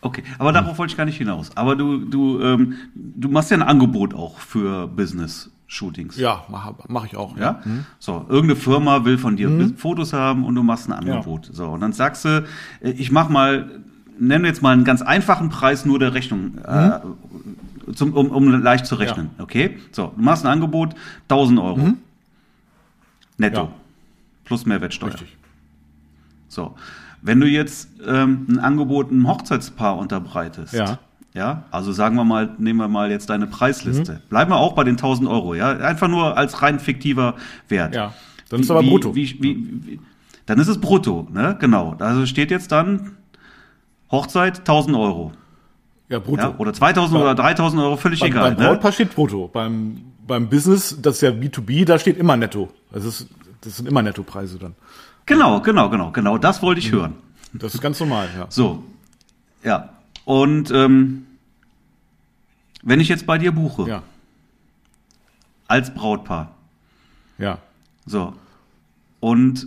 [0.00, 1.50] Okay, aber darauf wollte ich gar nicht hinaus.
[1.56, 6.18] Aber du, du, ähm, du machst ja ein Angebot auch für Business-Shootings.
[6.18, 7.38] Ja, mache mach ich auch.
[7.38, 7.62] Ja?
[7.98, 9.76] So, irgendeine Firma will von dir Mhm.
[9.78, 11.48] Fotos haben und du machst ein Angebot.
[11.50, 12.44] So, und dann sagst du,
[12.82, 13.82] äh, ich mach mal,
[14.18, 17.00] nenn jetzt mal einen ganz einfachen Preis nur der Rechnung, äh,
[17.94, 19.30] zum, um, um leicht zu rechnen.
[19.38, 19.78] Okay?
[19.92, 20.94] So, du machst ein Angebot,
[21.28, 21.94] 1000 Euro.
[23.36, 23.60] Netto.
[23.62, 23.72] Ja.
[24.44, 25.12] Plus Mehrwertsteuer.
[25.12, 25.36] Richtig.
[26.48, 26.74] So.
[27.22, 30.98] Wenn du jetzt ähm, ein Angebot einem Hochzeitspaar unterbreitest, Ja.
[31.32, 34.20] ja, also sagen wir mal, nehmen wir mal jetzt deine Preisliste.
[34.28, 37.34] Bleiben wir auch bei den 1000 Euro, ja, einfach nur als rein fiktiver
[37.68, 37.94] Wert.
[37.94, 38.12] Ja.
[38.50, 39.14] Dann ist aber wie, brutto.
[39.14, 40.00] Wie, wie, wie,
[40.44, 41.96] dann ist es brutto, ne, genau.
[41.98, 43.12] Also steht jetzt dann
[44.10, 45.32] Hochzeit 1000 Euro,
[46.08, 46.42] Ja, brutto.
[46.42, 48.42] ja, oder 2000 oder 3000 Euro, völlig beim, egal.
[48.54, 48.68] beim Ne?
[48.70, 49.48] Brautpaar steht brutto.
[49.48, 52.70] Beim, beim Business, das ist ja B2B, da steht immer netto.
[52.92, 53.28] Das, ist,
[53.62, 54.74] das sind immer Nettopreise dann.
[55.26, 57.14] Genau, genau, genau, genau, das wollte ich hören.
[57.54, 58.46] Das ist ganz normal, ja.
[58.50, 58.82] So,
[59.62, 59.90] ja.
[60.24, 61.26] Und ähm,
[62.82, 64.02] wenn ich jetzt bei dir buche, Ja,
[65.66, 66.50] als Brautpaar,
[67.38, 67.58] ja.
[68.06, 68.34] so,
[69.20, 69.66] und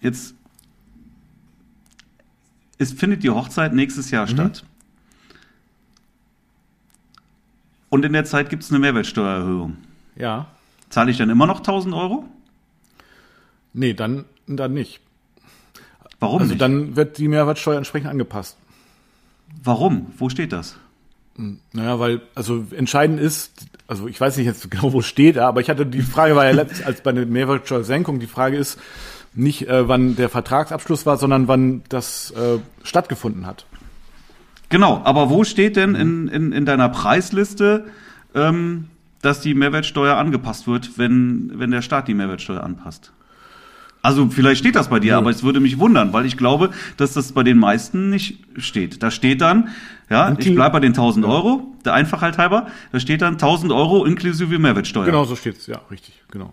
[0.00, 0.34] jetzt
[2.78, 4.64] es findet die Hochzeit nächstes Jahr statt.
[7.88, 9.76] Und in der Zeit gibt es eine Mehrwertsteuererhöhung.
[10.16, 10.46] Ja.
[10.88, 12.24] Zahle ich dann immer noch 1000 Euro?
[13.72, 15.00] Nee, dann, dann nicht.
[16.20, 16.60] Warum Also nicht?
[16.60, 18.56] dann wird die Mehrwertsteuer entsprechend angepasst.
[19.62, 20.12] Warum?
[20.18, 20.76] Wo steht das?
[21.72, 25.68] Naja, weil, also entscheidend ist, also ich weiß nicht jetzt genau, wo steht, aber ich
[25.68, 28.78] hatte, die Frage war ja letzt, als bei der Mehrwertsteuersenkung, die Frage ist
[29.34, 33.66] nicht, äh, wann der Vertragsabschluss war, sondern wann das äh, stattgefunden hat.
[34.68, 37.86] Genau, aber wo steht denn in, in, in deiner Preisliste,
[38.34, 38.88] ähm,
[39.22, 43.12] dass die Mehrwertsteuer angepasst wird, wenn, wenn der Staat die Mehrwertsteuer anpasst?
[44.02, 45.18] Also vielleicht steht das bei dir, Nö.
[45.18, 49.02] aber es würde mich wundern, weil ich glaube, dass das bei den meisten nicht steht.
[49.02, 49.68] Da steht dann,
[50.10, 53.38] ja, Und ich die- bleib bei den 1000 Euro, der Einfachheit halber, da steht dann
[53.38, 55.06] 1000 Euro inklusive Mehrwertsteuer.
[55.06, 56.52] Genau so steht's, ja, richtig, genau.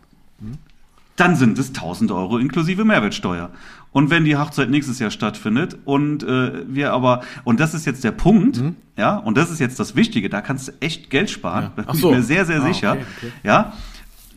[1.15, 3.49] Dann sind es 1000 Euro inklusive Mehrwertsteuer.
[3.91, 8.03] Und wenn die Hochzeit nächstes Jahr stattfindet und äh, wir aber, und das ist jetzt
[8.05, 8.63] der Punkt,
[8.97, 11.71] ja, und das ist jetzt das Wichtige, da kannst du echt Geld sparen, Mhm.
[11.77, 11.83] Ja.
[11.83, 12.09] da bin so.
[12.11, 12.91] ich mir sehr, sehr Ah, sicher.
[12.93, 13.31] okay, okay.
[13.43, 13.73] Ja,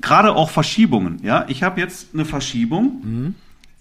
[0.00, 1.44] gerade auch Verschiebungen, ja.
[1.48, 3.34] Ich habe jetzt eine Verschiebung, Mhm.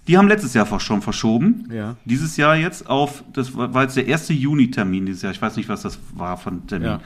[0.07, 1.67] die haben letztes Jahr schon verschoben.
[1.73, 1.95] Ja.
[2.05, 5.55] Dieses Jahr jetzt auf, das war war jetzt der erste Juni-Termin dieses Jahr, ich weiß
[5.57, 6.87] nicht, was das war von Termin.
[6.87, 6.99] Ja.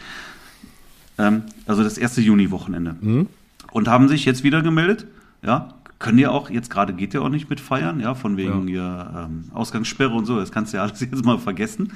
[1.18, 2.96] Ähm, also das erste Juni-Wochenende.
[3.00, 3.28] Mhm.
[3.72, 5.08] Und haben sich jetzt wieder gemeldet.
[5.44, 8.68] Ja, können ja auch, jetzt gerade geht ja auch nicht mit feiern, ja, von wegen
[8.68, 11.94] ihr ähm, Ausgangssperre und so, das kannst du ja alles jetzt mal vergessen.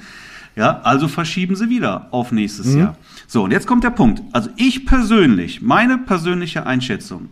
[0.54, 2.96] Ja, also verschieben sie wieder auf nächstes Jahr.
[3.26, 4.22] So, und jetzt kommt der Punkt.
[4.32, 7.30] Also ich persönlich, meine persönliche Einschätzung,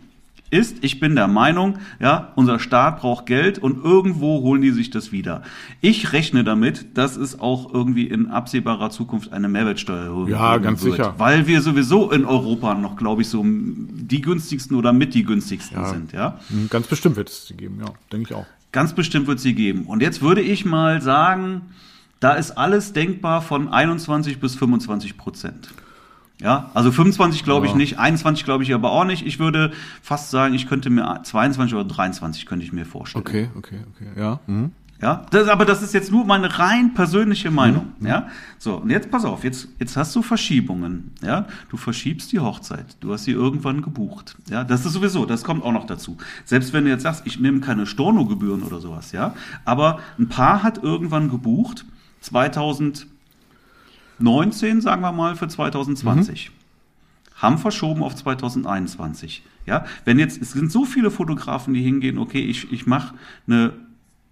[0.51, 4.89] ist, ich bin der Meinung, ja, unser Staat braucht Geld und irgendwo holen die sich
[4.89, 5.41] das wieder.
[5.79, 10.95] Ich rechne damit, dass es auch irgendwie in absehbarer Zukunft eine Mehrwertsteuer Ja, ganz wird,
[10.95, 11.15] sicher.
[11.17, 15.85] Weil wir sowieso in Europa noch, glaube ich, so die günstigsten oder mit die günstigsten
[15.85, 16.39] sind, ja.
[16.49, 18.45] Hm, Ganz bestimmt wird es sie geben, ja, denke ich auch.
[18.71, 19.85] Ganz bestimmt wird sie geben.
[19.85, 21.61] Und jetzt würde ich mal sagen,
[22.19, 25.71] da ist alles denkbar von 21 bis 25 Prozent.
[26.41, 27.77] Ja, also 25 glaube ich Ja.
[27.77, 29.25] nicht, 21 glaube ich aber auch nicht.
[29.25, 29.71] Ich würde
[30.01, 33.23] fast sagen, ich könnte mir 22 oder 23 könnte ich mir vorstellen.
[33.25, 34.39] Okay, okay, okay, ja.
[34.47, 34.71] Mhm.
[35.01, 37.87] Ja, das, aber das ist jetzt nur meine rein persönliche Meinung.
[37.99, 38.07] Mhm.
[38.07, 38.27] Ja,
[38.59, 41.11] so und jetzt pass auf, jetzt jetzt hast du Verschiebungen.
[41.23, 42.97] Ja, du verschiebst die Hochzeit.
[42.99, 44.37] Du hast sie irgendwann gebucht.
[44.49, 46.17] Ja, das ist sowieso, das kommt auch noch dazu.
[46.45, 49.33] Selbst wenn du jetzt sagst, ich nehme keine Stornogebühren oder sowas, ja,
[49.65, 51.85] aber ein Paar hat irgendwann gebucht
[54.21, 56.51] 2019, sagen wir mal für 2020
[57.41, 59.43] haben verschoben auf 2021.
[59.65, 63.15] Ja, wenn jetzt, es sind so viele Fotografen, die hingehen, okay, ich, ich mache
[63.47, 63.73] eine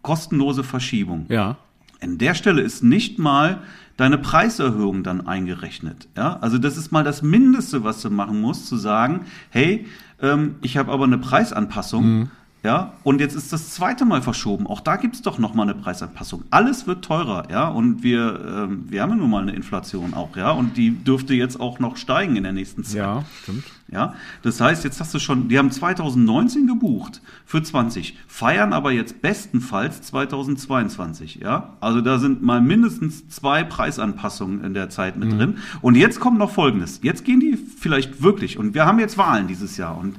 [0.02, 1.26] kostenlose Verschiebung.
[1.28, 1.58] Ja.
[2.02, 3.62] An der Stelle ist nicht mal
[3.98, 6.08] deine Preiserhöhung dann eingerechnet.
[6.16, 9.88] Ja, also das ist mal das Mindeste, was du machen musst, zu sagen, hey,
[10.22, 12.30] ähm, ich habe aber eine Preisanpassung.
[12.62, 14.68] Ja, und jetzt ist das zweite Mal verschoben.
[14.68, 16.44] Auch da gibt's doch noch mal eine Preisanpassung.
[16.50, 17.70] Alles wird teurer, ja.
[17.70, 20.52] Und wir, ähm, wir haben ja nun mal eine Inflation auch, ja.
[20.52, 22.98] Und die dürfte jetzt auch noch steigen in der nächsten Zeit.
[22.98, 23.64] Ja, stimmt.
[23.92, 28.92] Ja, das heißt, jetzt hast du schon, die haben 2019 gebucht für 20, feiern aber
[28.92, 31.74] jetzt bestenfalls 2022, ja.
[31.80, 35.58] Also da sind mal mindestens zwei Preisanpassungen in der Zeit mit drin.
[35.82, 37.00] Und jetzt kommt noch Folgendes.
[37.02, 40.18] Jetzt gehen die vielleicht wirklich, und wir haben jetzt Wahlen dieses Jahr, und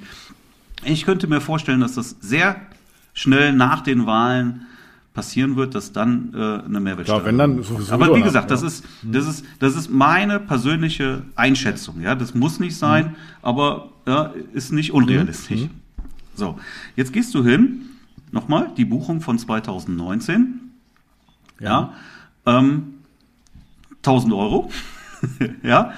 [0.84, 2.56] ich könnte mir vorstellen, dass das sehr
[3.14, 4.66] schnell nach den Wahlen
[5.12, 7.20] passieren wird, dass dann äh, eine Mehrwertsteuer.
[7.20, 8.24] Klar, wenn dann Aber wie ja.
[8.26, 8.68] gesagt, das Ja.
[8.68, 12.00] ist das ist das ist meine persönliche Einschätzung.
[12.00, 13.14] Ja, das muss nicht sein, Mhm.
[13.42, 15.62] aber ja, ist nicht unrealistisch.
[16.34, 16.58] So,
[16.96, 17.82] jetzt gehst du hin.
[18.32, 20.60] Nochmal die Buchung von 2019.
[21.58, 21.92] Ja,
[22.46, 22.94] ähm,
[24.02, 24.70] 1000 Euro.
[25.62, 25.92] ja,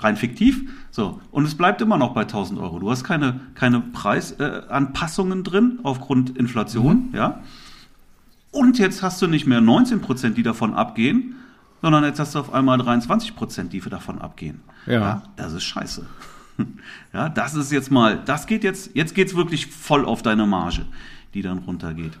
[0.00, 0.64] rein fiktiv.
[0.94, 2.78] So, und es bleibt immer noch bei 1000 Euro.
[2.78, 7.40] Du hast keine, keine Preisanpassungen äh, drin aufgrund Inflation, ja.
[8.52, 11.34] Und jetzt hast du nicht mehr 19 Prozent, die davon abgehen,
[11.82, 14.60] sondern jetzt hast du auf einmal 23 Prozent, die davon abgehen.
[14.86, 15.24] Ja.
[15.34, 16.06] das ist scheiße.
[17.12, 20.84] Ja, das ist jetzt mal, das geht jetzt, jetzt geht's wirklich voll auf deine Marge,
[21.32, 22.12] die dann runtergeht.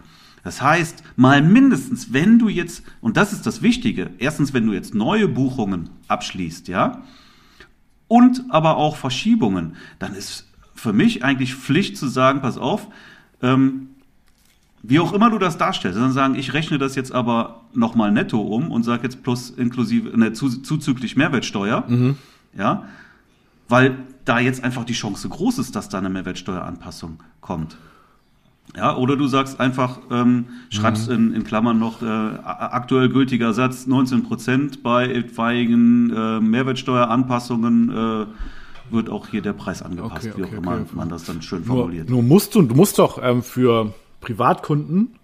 [0.42, 4.72] Das heißt, mal mindestens, wenn du jetzt, und das ist das Wichtige, erstens, wenn du
[4.72, 7.02] jetzt neue Buchungen abschließt, ja,
[8.08, 12.88] und aber auch Verschiebungen, dann ist für mich eigentlich Pflicht zu sagen, pass auf,
[13.42, 13.88] ähm,
[14.82, 18.40] wie auch immer du das darstellst, dann sagen, ich rechne das jetzt aber nochmal netto
[18.40, 21.84] um und sage jetzt plus inklusive, ne, zu, zuzüglich Mehrwertsteuer,
[22.56, 22.84] ja,
[23.68, 23.96] weil
[24.26, 27.78] da jetzt einfach die Chance groß ist, dass da eine Mehrwertsteueranpassung kommt.
[28.76, 32.06] Ja, oder du sagst einfach, ähm, schreibst in, in Klammern noch äh,
[32.44, 38.26] aktuell gültiger Satz 19 Prozent bei etwaigen äh, Mehrwertsteueranpassungen äh,
[38.90, 40.86] wird auch hier der Preis angepasst, Okay, wie auch okay, immer okay.
[40.92, 42.10] man das dann schön Nur, formuliert.
[42.10, 45.14] nur musst du, du musst doch ähm, für Privatkunden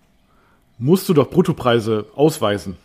[0.78, 2.76] musst du doch Bruttopreise ausweisen.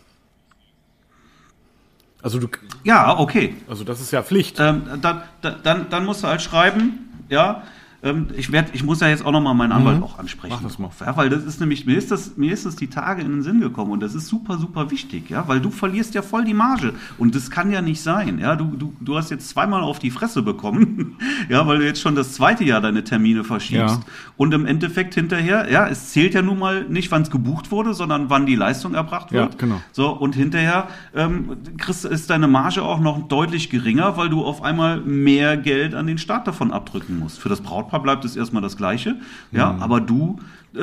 [2.22, 2.48] Also du,
[2.84, 3.54] Ja, okay.
[3.68, 4.58] also das ist ja Pflicht.
[4.58, 5.22] Ähm, dann,
[5.62, 7.62] dann, dann musst du halt schreiben, ja.
[8.02, 10.54] Ähm, ich werd, ich muss ja jetzt auch nochmal meinen Anwalt auch ansprechen.
[10.54, 10.60] Mhm.
[10.62, 10.90] Mach das mal.
[11.00, 13.42] Ja, weil das ist nämlich, mir ist das, mir ist das die Tage in den
[13.42, 16.54] Sinn gekommen und das ist super, super wichtig, ja, weil du verlierst ja voll die
[16.54, 18.56] Marge und das kann ja nicht sein, ja.
[18.56, 21.16] Du, du, du hast jetzt zweimal auf die Fresse bekommen,
[21.48, 24.00] ja, weil du jetzt schon das zweite Jahr deine Termine verschiebst Ja.
[24.36, 27.94] und im Endeffekt hinterher, ja, es zählt ja nun mal nicht, wann es gebucht wurde,
[27.94, 29.58] sondern wann die Leistung erbracht Ja, wird.
[29.58, 29.80] genau.
[29.92, 34.62] So, und hinterher ähm, kriegst, ist deine Marge auch noch deutlich geringer, weil du auf
[34.62, 37.38] einmal mehr Geld an den Staat davon abdrücken musst.
[37.38, 39.16] Für das Brautpaar bleibt es erstmal das Gleiche,
[39.52, 39.82] ja, Mhm.
[39.82, 40.38] aber du
[40.74, 40.80] äh,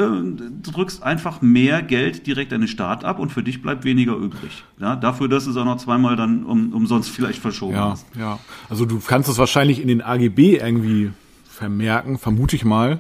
[0.64, 4.64] drückst einfach mehr Geld direkt an den Staat ab und für dich bleibt weniger übrig.
[4.80, 8.06] Ja, dafür, dass du es auch noch zweimal dann um, umsonst vielleicht verschoben Ja, hast.
[8.18, 8.39] ja.
[8.70, 11.12] Also du kannst es wahrscheinlich in den AGB irgendwie
[11.47, 12.99] vermerken, vermute ich mal.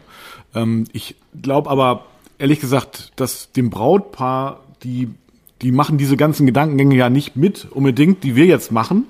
[0.53, 2.05] Ähm, ich glaube aber
[2.37, 5.09] ehrlich gesagt, dass dem Brautpaar die
[5.61, 9.05] die machen diese ganzen Gedankengänge ja nicht mit unbedingt, die wir jetzt machen.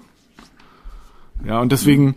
[1.46, 2.16] Ja, und deswegen,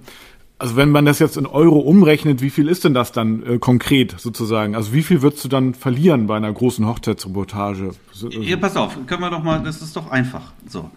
[0.59, 3.59] also wenn man das jetzt in Euro umrechnet, wie viel ist denn das dann äh,
[3.59, 4.75] konkret sozusagen?
[4.75, 7.91] Also wie viel würdest du dann verlieren bei einer großen Hochzeitsreportage?
[8.11, 10.53] So, äh, Hier, pass auf, können wir doch mal, das ist doch einfach.
[10.67, 10.91] So.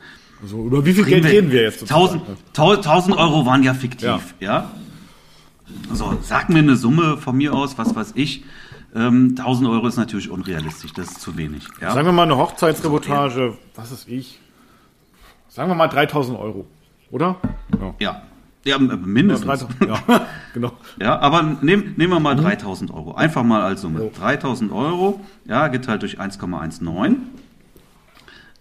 [0.46, 1.80] so, über wie viel Geld reden wir jetzt?
[1.80, 2.22] sozusagen?
[2.50, 4.72] 1000, 1000 Euro waren ja fiktiv, ja.
[5.92, 8.44] So, sag mir eine Summe von mir aus, was weiß ich.
[8.96, 11.68] Ähm, 1000 Euro ist natürlich unrealistisch, das ist zu wenig.
[11.82, 11.92] Ja?
[11.92, 14.40] Sagen wir mal eine Hochzeitsreportage, was ist ich?
[15.50, 16.66] Sagen wir mal 3000 Euro,
[17.12, 17.36] oder?
[17.80, 17.96] Ja.
[18.00, 18.22] ja.
[18.66, 19.46] Ja, mindestens.
[19.48, 20.28] 3000, ja.
[20.54, 20.74] genau.
[21.00, 23.16] Ja, aber nehm, nehmen wir mal 3000 Euro.
[23.16, 24.12] Einfach mal als Summe.
[24.20, 27.16] 3000 Euro, ja, geteilt durch 1,19.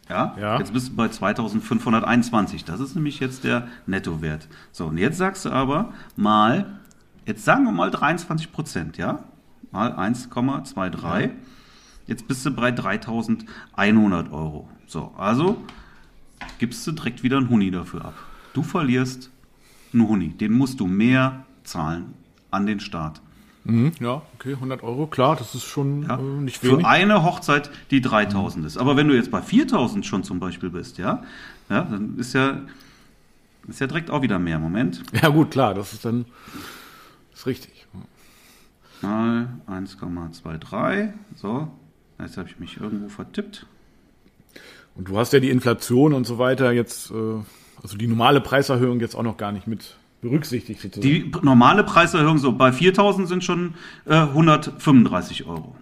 [0.09, 0.59] Ja, Ja.
[0.59, 2.65] jetzt bist du bei 2521.
[2.65, 4.49] Das ist nämlich jetzt der Nettowert.
[4.73, 6.79] So, und jetzt sagst du aber mal,
[7.27, 9.19] jetzt sagen wir mal 23 Prozent, ja?
[9.73, 11.31] Mal 1,23.
[12.07, 14.69] Jetzt bist du bei 3100 Euro.
[14.87, 15.63] So, also
[16.59, 18.15] gibst du direkt wieder einen Huni dafür ab.
[18.55, 19.31] Du verlierst
[19.93, 20.29] einen Huni.
[20.31, 22.15] Den musst du mehr zahlen
[22.51, 23.21] an den Staat.
[23.65, 26.19] Mhm, ja, okay, 100 Euro, klar, das ist schon Ja?
[26.19, 26.87] äh, nicht Für wenig.
[26.87, 28.79] eine Hochzeit, die 3000 ist.
[28.79, 31.23] Aber wenn du jetzt bei 4000 schon zum Beispiel bist, ja,
[31.69, 32.61] ja dann ist ja,
[33.67, 34.59] ist ja direkt auch wieder mehr.
[34.59, 35.03] Moment.
[35.21, 36.25] Ja, gut, klar, das ist dann
[37.35, 37.87] ist richtig.
[39.03, 41.13] Mal 1,23.
[41.37, 41.69] So,
[42.19, 43.67] jetzt habe ich mich irgendwo vertippt.
[44.95, 47.15] Und du hast ja die Inflation und so weiter jetzt, äh,
[47.83, 50.81] also die normale Preiserhöhung jetzt auch noch gar nicht mit berücksichtigt.
[50.81, 51.03] sozusagen.
[51.03, 53.75] Die normale Preiserhöhung so bei 4000 sind schon
[54.07, 55.77] äh, 135 Euro.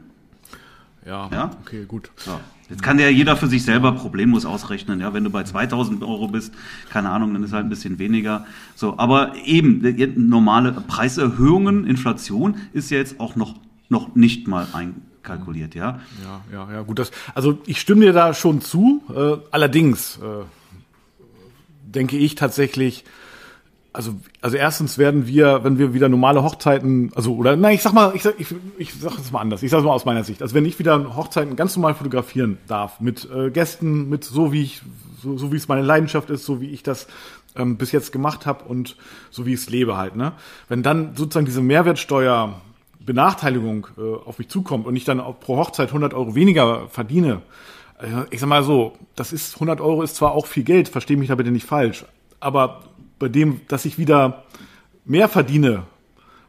[1.07, 1.51] ja, Ja?
[1.63, 2.11] okay, gut.
[2.17, 2.39] So.
[2.69, 5.01] Jetzt kann ja jeder für sich selber problemlos ausrechnen.
[5.01, 6.53] Ja, wenn du bei 2000 Euro bist,
[6.91, 8.45] keine Ahnung, dann ist halt ein bisschen weniger.
[8.75, 9.83] So, aber eben
[10.29, 13.55] normale Preiserhöhungen, Inflation ist ja jetzt auch noch
[13.89, 15.77] noch nicht mal einkalkuliert.
[15.77, 16.99] Ja, Ja, ja, ja, gut.
[16.99, 19.01] Das, also ich stimme dir da schon zu.
[19.15, 20.43] Äh, allerdings äh,
[21.97, 23.05] denke ich tatsächlich,
[23.97, 27.95] also, also erstens werden wir, wenn wir wieder normale Hochzeiten, also oder nein, ich sag
[27.95, 29.63] mal, ich sag, ich, ich sag es mal anders.
[29.63, 30.43] Ich sag es mal aus meiner Sicht.
[30.43, 34.63] Also wenn ich wieder Hochzeiten ganz normal fotografieren darf mit äh, Gästen, mit so wie
[34.63, 34.83] ich,
[35.23, 37.07] so, so wie es meine Leidenschaft ist, so wie ich das
[37.57, 38.97] ähm, bis jetzt gemacht habe und
[39.31, 40.15] so wie ich es lebe halt.
[40.15, 40.33] Ne,
[40.69, 42.61] wenn dann sozusagen diese Mehrwertsteuer
[43.01, 47.41] Benachteiligung äh, auf mich zukommt und ich dann auch pro Hochzeit 100 Euro weniger verdiene,
[48.31, 51.29] ich sag mal so, das ist 100 Euro ist zwar auch viel Geld, verstehe mich
[51.29, 52.05] da bitte nicht falsch,
[52.41, 52.81] aber
[53.19, 54.45] bei dem, dass ich wieder
[55.05, 55.85] mehr verdiene,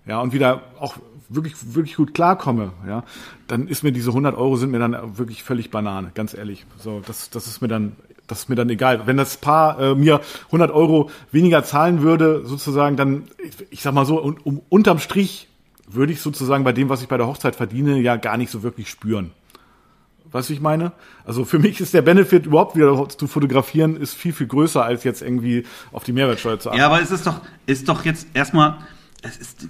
[0.06, 0.98] ja und wieder auch
[1.30, 3.04] wirklich wirklich gut klarkomme, ja,
[3.48, 6.66] dann ist mir diese 100 Euro sind mir dann wirklich völlig Banane, ganz ehrlich.
[6.78, 7.96] So, das das ist mir dann
[8.28, 9.08] das ist mir dann egal.
[9.08, 13.94] Wenn das Paar äh, mir 100 Euro weniger zahlen würde, sozusagen, dann, ich, ich sag
[13.94, 15.48] mal so, um, um, unterm Strich
[15.88, 18.64] würde ich sozusagen bei dem, was ich bei der Hochzeit verdiene, ja gar nicht so
[18.64, 19.32] wirklich spüren.
[20.32, 20.92] Weißt du, ich meine?
[21.26, 25.04] Also für mich ist der Benefit überhaupt wieder zu fotografieren ist viel, viel größer, als
[25.04, 26.80] jetzt irgendwie auf die Mehrwertsteuer zu achten.
[26.80, 28.78] ja, aber es ist doch ist doch jetzt erstmal
[29.24, 29.68] es ist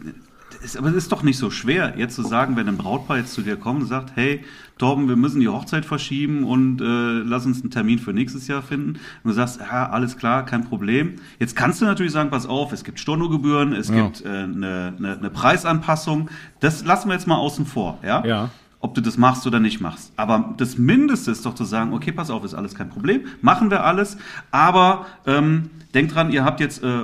[0.63, 3.33] es, aber es ist doch nicht so schwer, jetzt zu sagen, wenn ein Brautpaar jetzt
[3.33, 4.43] zu dir kommt und sagt, hey,
[4.79, 8.63] Torben, wir müssen die Hochzeit verschieben und äh, lass uns einen Termin für nächstes Jahr
[8.63, 8.93] finden.
[8.93, 11.15] Und du sagst, ja, alles klar, kein Problem.
[11.37, 13.95] Jetzt kannst du natürlich sagen, pass auf, es gibt Stornogebühren, es Ja.
[14.07, 16.29] gibt äh, eine, eine, eine Preisanpassung.
[16.59, 18.25] Das lassen wir jetzt mal außen vor, ja?
[18.25, 18.49] Ja.
[18.79, 20.11] Ob du das machst oder nicht machst.
[20.15, 23.71] Aber das Mindeste ist doch zu sagen, okay, pass auf, ist alles kein Problem, machen
[23.71, 24.17] wir alles,
[24.51, 27.03] aber ähm, denkt dran, ihr habt jetzt äh,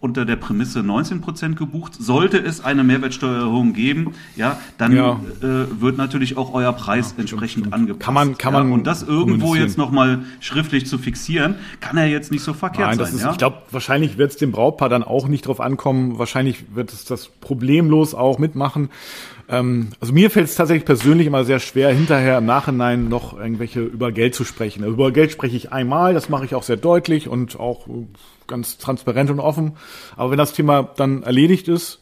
[0.00, 1.94] unter der Prämisse 19% gebucht.
[1.98, 5.20] Sollte es eine Mehrwertsteuererhöhung geben, ja, dann Ja.
[5.42, 7.74] äh, wird natürlich auch euer Preis entsprechend stimmt.
[7.74, 8.00] angepasst.
[8.04, 12.04] Kann man- kann ja, man und das irgendwo jetzt nochmal schriftlich zu fixieren, kann ja
[12.04, 13.06] jetzt nicht so verkehrt Nein, sein.
[13.06, 13.30] das ist, ja?
[13.32, 16.18] ich glaube, wahrscheinlich wird es dem Brautpaar dann auch nicht drauf ankommen.
[16.18, 18.90] Wahrscheinlich wird es das problemlos auch mitmachen.
[19.48, 23.80] Ähm, also mir fällt es tatsächlich persönlich immer sehr schwer, hinterher im Nachhinein noch irgendwelche
[23.80, 24.82] über Geld zu sprechen.
[24.82, 27.92] Also über Geld spreche ich einmal, das mache ich auch sehr deutlich und auch äh,
[28.46, 29.76] ganz transparent und offen.
[30.16, 32.00] Aber wenn das Thema dann erledigt ist,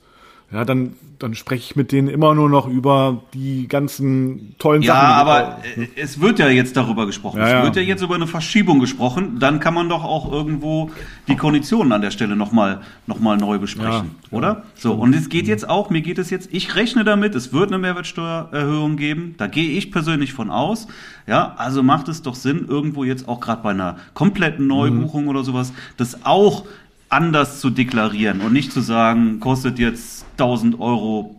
[0.55, 4.95] ja, dann, dann spreche ich mit denen immer nur noch über die ganzen tollen Ja,
[4.95, 5.09] Sachen.
[5.09, 7.39] die- aber äh, es wird ja jetzt darüber gesprochen.
[7.41, 7.63] Ja, es ja.
[7.65, 9.39] wird ja jetzt über eine Verschiebung gesprochen.
[9.41, 10.91] Dann kann man doch auch irgendwo
[11.27, 14.63] die Konditionen an der Stelle nochmal noch mal neu besprechen, Ja, oder?
[14.77, 17.69] So, und es geht jetzt auch, mir geht es jetzt, ich rechne damit, es wird
[17.69, 19.35] eine Mehrwertsteuererhöhung geben.
[19.39, 20.87] Da gehe ich persönlich von aus.
[21.27, 25.43] Ja, also macht es doch Sinn, irgendwo jetzt auch gerade bei einer kompletten Neubuchung oder
[25.43, 26.65] sowas, das auch
[27.09, 31.37] anders zu deklarieren und nicht zu sagen, kostet jetzt 1000 Euro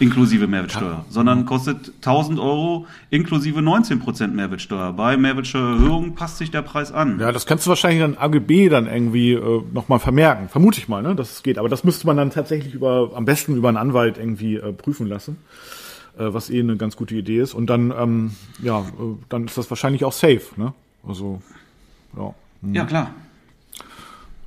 [0.00, 4.92] inklusive Mehrwertsteuer, sondern kostet 1000 Euro inklusive 19% Mehrwertsteuer.
[4.92, 7.18] Bei Mehrwertsteuererhöhung passt sich der Preis an.
[7.18, 10.48] Ja, das kannst du wahrscheinlich dann AGB dann irgendwie äh, nochmal vermerken.
[10.48, 11.58] Vermute ich mal, ne, dass es geht.
[11.58, 15.06] Aber das müsste man dann tatsächlich über, am besten über einen Anwalt irgendwie äh, prüfen
[15.06, 15.38] lassen,
[16.16, 17.54] äh, was eh eine ganz gute Idee ist.
[17.54, 18.84] Und dann, ähm, ja, äh,
[19.28, 20.74] dann ist das wahrscheinlich auch safe, ne?
[21.06, 21.40] Also,
[22.16, 22.34] ja.
[22.72, 23.14] Ja, klar.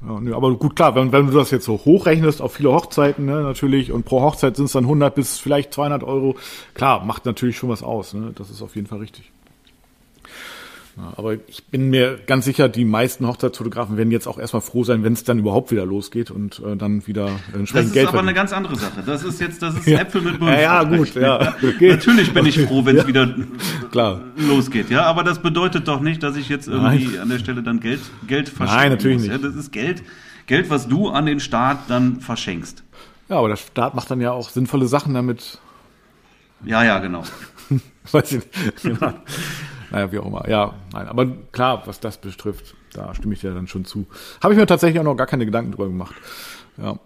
[0.04, 3.26] Ja, nee, aber gut, klar, wenn, wenn du das jetzt so hochrechnest auf viele Hochzeiten,
[3.26, 6.36] ne, natürlich, und pro Hochzeit sind es dann 100 bis vielleicht 200 Euro,
[6.74, 9.32] klar, macht natürlich schon was aus, ne, das ist auf jeden Fall richtig.
[10.98, 14.84] Ja, aber ich bin mir ganz sicher, die meisten Hochzeitsfotografen werden jetzt auch erstmal froh
[14.84, 18.08] sein, wenn es dann überhaupt wieder losgeht und äh, dann wieder Das entsprechend ist Geld
[18.10, 18.36] aber eine verdienen.
[18.36, 19.02] ganz andere Sache.
[19.06, 20.00] Das ist jetzt, das ist Ja.
[20.00, 20.54] Äpfel mit Birnen.
[20.56, 21.56] Ja, ja, gut, ja.
[21.64, 21.92] Okay.
[21.92, 23.34] Natürlich bin ich froh, wenn es wieder
[23.92, 24.22] Klar.
[24.36, 25.04] losgeht, ja.
[25.04, 27.20] Aber das bedeutet doch nicht, dass ich jetzt irgendwie Nein.
[27.22, 29.28] an der Stelle dann Geld, Geld verschenken Nein, natürlich muss.
[29.28, 29.32] nicht.
[29.32, 30.04] Ja, das ist Geld,
[30.48, 32.84] Geld, was du an den Staat dann verschenkst.
[33.30, 35.60] Ja, aber der Staat macht dann ja auch sinnvolle Sachen damit.
[36.66, 37.24] Ja, ja, genau.
[38.12, 38.82] Weiß ich nicht.
[38.84, 39.14] Genau.
[39.92, 40.50] Naja, wie auch immer.
[40.50, 44.06] Ja, nein, aber klar, was das betrifft, da stimme ich dir dann schon zu.
[44.42, 46.16] Habe ich mir tatsächlich auch noch gar keine Gedanken drüber gemacht.
[46.78, 46.98] Ja.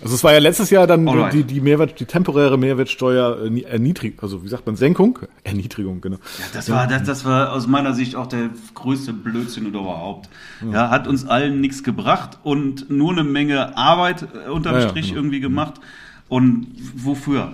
[0.00, 1.32] Also es war ja letztes Jahr dann Alright.
[1.32, 5.18] die, die Mehrwert, die temporäre Mehrwertsteuer äh, also wie sagt man, Senkung?
[5.42, 6.18] Erniedrigung, genau.
[6.38, 10.28] Ja, das war, das, das war aus meiner Sicht auch der größte Blödsinn überhaupt.
[10.72, 14.88] Ja, hat uns allen nichts gebracht und nur eine Menge Arbeit äh, unterm Ja, ja,
[14.88, 15.18] Strich genau.
[15.18, 15.80] irgendwie gemacht.
[16.28, 17.52] Und wofür?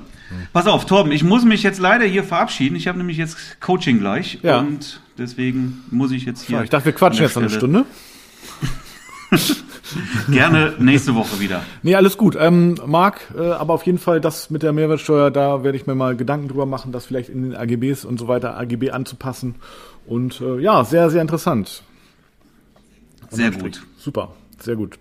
[0.52, 2.76] Pass auf, Torben, ich muss mich jetzt leider hier verabschieden.
[2.76, 4.58] Ich habe nämlich jetzt Coaching gleich Ja.
[4.60, 6.58] und deswegen muss ich jetzt hier.
[6.58, 7.86] Ja, ich dachte, wir quatschen jetzt noch eine Stelle Stunde.
[10.30, 11.62] Gerne nächste Woche wieder.
[11.82, 12.36] Nee, alles gut.
[12.38, 15.94] Ähm, Marc, äh, aber auf jeden Fall das mit der Mehrwertsteuer, da werde ich mir
[15.94, 19.56] mal Gedanken drüber machen, das vielleicht in den AGBs und so weiter, AGB anzupassen.
[20.06, 21.82] Und äh, ja, sehr, sehr interessant.
[23.30, 23.82] Sehr gut.
[23.98, 24.98] Super, sehr gut.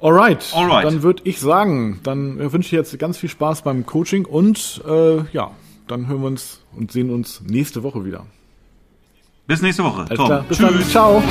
[0.00, 0.84] Alright, Alright.
[0.84, 4.80] dann würde ich sagen, dann äh, wünsche ich jetzt ganz viel Spaß beim Coaching und
[4.86, 5.50] äh, ja,
[5.88, 8.24] dann hören wir uns und sehen uns nächste Woche wieder.
[9.46, 10.02] Bis nächste Woche.
[10.02, 10.26] Alles Torben.
[10.26, 11.22] klar, bis dann, ciao.